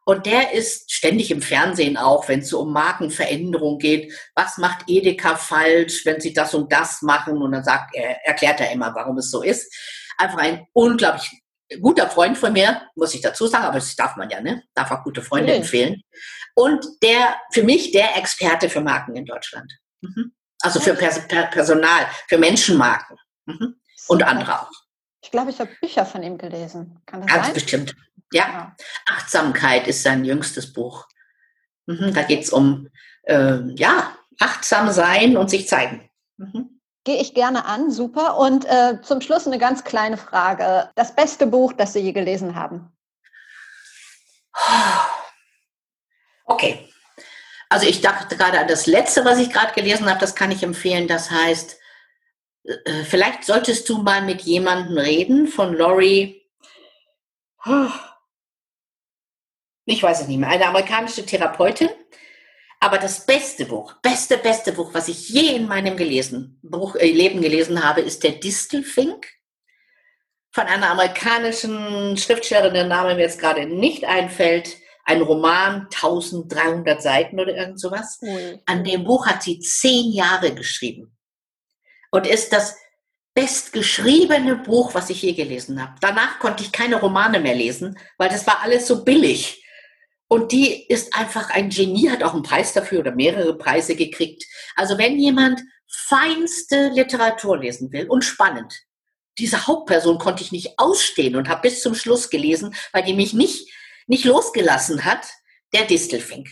[0.05, 4.13] Und der ist ständig im Fernsehen auch, wenn es so um Markenveränderung geht.
[4.36, 7.41] Was macht Edeka falsch, wenn sie das und das machen?
[7.41, 9.73] Und dann sagt er, erklärt er immer, warum es so ist.
[10.17, 11.41] Einfach ein unglaublich
[11.82, 14.63] guter Freund von mir, muss ich dazu sagen, aber das darf man ja, ne?
[14.74, 15.61] Darf auch gute Freunde okay.
[15.61, 16.01] empfehlen.
[16.53, 19.72] Und der, für mich der Experte für Marken in Deutschland.
[20.01, 20.34] Mhm.
[20.61, 23.18] Also für Pers Personal, für Menschenmarken.
[23.45, 23.76] Mhm.
[24.07, 24.72] Und andere auch.
[25.24, 27.01] Ich glaube, ich habe Bücher von ihm gelesen.
[27.05, 27.53] Kann das Ganz sein?
[27.53, 27.95] bestimmt.
[28.32, 28.47] Ja.
[28.47, 28.76] ja.
[29.07, 31.07] Achtsamkeit ist sein jüngstes Buch.
[31.88, 32.13] Mhm.
[32.13, 32.89] Da geht es um
[33.24, 36.09] äh, ja, achtsam sein und sich zeigen.
[36.38, 36.74] Mhm.
[37.06, 38.38] Gehe ich gerne an, super.
[38.38, 40.89] Und äh, zum Schluss eine ganz kleine Frage.
[40.95, 42.91] Das beste Buch, das Sie je gelesen haben?
[46.45, 46.89] Okay.
[47.70, 50.64] Also ich dachte gerade an das letzte, was ich gerade gelesen habe, das kann ich
[50.64, 51.08] empfehlen.
[51.08, 51.80] Das heißt,
[52.64, 56.41] äh, vielleicht solltest du mal mit jemandem reden von Laurie.
[59.86, 60.49] Ich weiß es nicht mehr.
[60.49, 61.89] Eine amerikanische Therapeutin.
[62.80, 67.11] Aber das beste Buch, beste, beste Buch, was ich je in meinem gelesen, Buch, äh,
[67.11, 69.28] Leben gelesen habe, ist der Distelfink
[70.51, 77.39] von einer amerikanischen Schriftstellerin, der Name mir jetzt gerade nicht einfällt ein Roman, 1300 Seiten
[77.39, 78.17] oder irgend sowas.
[78.21, 78.59] Mhm.
[78.65, 81.15] An dem Buch hat sie zehn Jahre geschrieben
[82.11, 82.76] und ist das
[83.36, 85.93] bestgeschriebene Buch, was ich je gelesen habe.
[86.01, 89.64] Danach konnte ich keine Romane mehr lesen, weil das war alles so billig.
[90.28, 94.43] Und die ist einfach ein Genie, hat auch einen Preis dafür oder mehrere Preise gekriegt.
[94.76, 98.73] Also wenn jemand feinste Literatur lesen will und spannend,
[99.38, 103.34] diese Hauptperson konnte ich nicht ausstehen und habe bis zum Schluss gelesen, weil die mich
[103.34, 103.69] nicht
[104.07, 105.28] nicht losgelassen hat,
[105.73, 106.49] der Distelfink.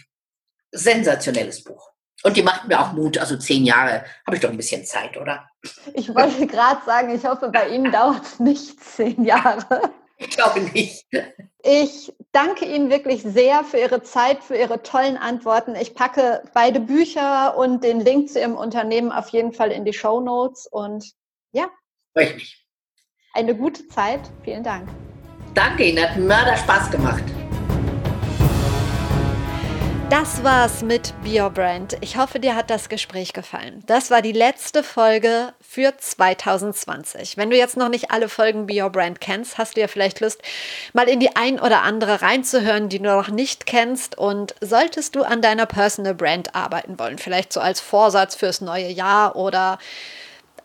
[0.71, 1.91] Sensationelles Buch.
[2.23, 3.17] Und die macht mir auch Mut.
[3.17, 5.47] Also zehn Jahre habe ich doch ein bisschen Zeit, oder?
[5.93, 9.93] Ich wollte gerade sagen, ich hoffe, bei Ihnen dauert es nicht zehn Jahre.
[10.17, 11.05] Ich glaube nicht.
[11.63, 15.75] Ich danke Ihnen wirklich sehr für Ihre Zeit, für Ihre tollen Antworten.
[15.75, 19.93] Ich packe beide Bücher und den Link zu Ihrem Unternehmen auf jeden Fall in die
[19.93, 20.67] Show Notes.
[20.67, 21.13] Und
[21.53, 21.69] ja.
[22.13, 22.37] Freue.
[23.33, 24.21] Eine gute Zeit.
[24.43, 24.89] Vielen Dank.
[25.53, 27.23] Danke Ihnen, hat Mörder Spaß gemacht.
[30.13, 31.97] Das war's mit BioBrand.
[32.01, 33.81] Ich hoffe, dir hat das Gespräch gefallen.
[33.87, 37.35] Das war die letzte Folge für 2020.
[37.35, 40.39] Wenn du jetzt noch nicht alle Folgen BioBrand kennst, hast du ja vielleicht Lust,
[40.93, 44.15] mal in die ein oder andere reinzuhören, die du noch nicht kennst.
[44.15, 48.89] Und solltest du an deiner Personal Brand arbeiten wollen, vielleicht so als Vorsatz fürs neue
[48.89, 49.79] Jahr oder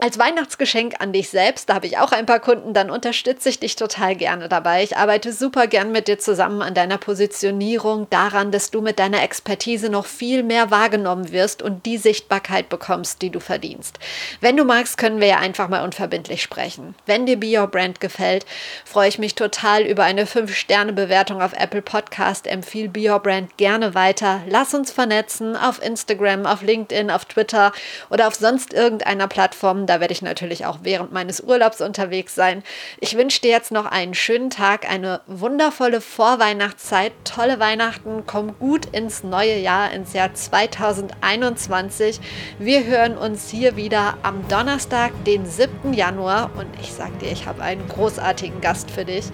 [0.01, 3.59] als Weihnachtsgeschenk an dich selbst, da habe ich auch ein paar Kunden, dann unterstütze ich
[3.59, 4.85] dich total gerne dabei.
[4.85, 9.23] Ich arbeite super gern mit dir zusammen an deiner Positionierung, daran, dass du mit deiner
[9.25, 13.99] Expertise noch viel mehr wahrgenommen wirst und die Sichtbarkeit bekommst, die du verdienst.
[14.41, 16.95] Wenn du magst, können wir ja einfach mal unverbindlich sprechen.
[17.07, 18.47] Wenn dir Be Your Brand gefällt,
[18.85, 22.47] freue ich mich total über eine 5-Sterne-Bewertung auf Apple Podcast.
[22.47, 24.43] Empfiehl Be Your Brand gerne weiter.
[24.49, 27.73] Lass uns vernetzen auf Instagram, auf LinkedIn, auf Twitter
[28.11, 32.63] oder auf sonst irgendeiner Plattform da werde ich natürlich auch während meines Urlaubs unterwegs sein.
[33.01, 38.87] Ich wünsche dir jetzt noch einen schönen Tag, eine wundervolle Vorweihnachtszeit, tolle Weihnachten, komm gut
[38.87, 42.21] ins neue Jahr, ins Jahr 2021.
[42.59, 45.95] Wir hören uns hier wieder am Donnerstag, den 7.
[45.95, 49.27] Januar und ich sage dir, ich habe einen großartigen Gast für dich.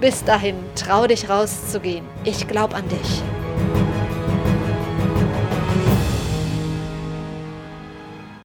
[0.00, 2.04] Bis dahin, trau dich rauszugehen.
[2.24, 3.41] Ich glaube an dich.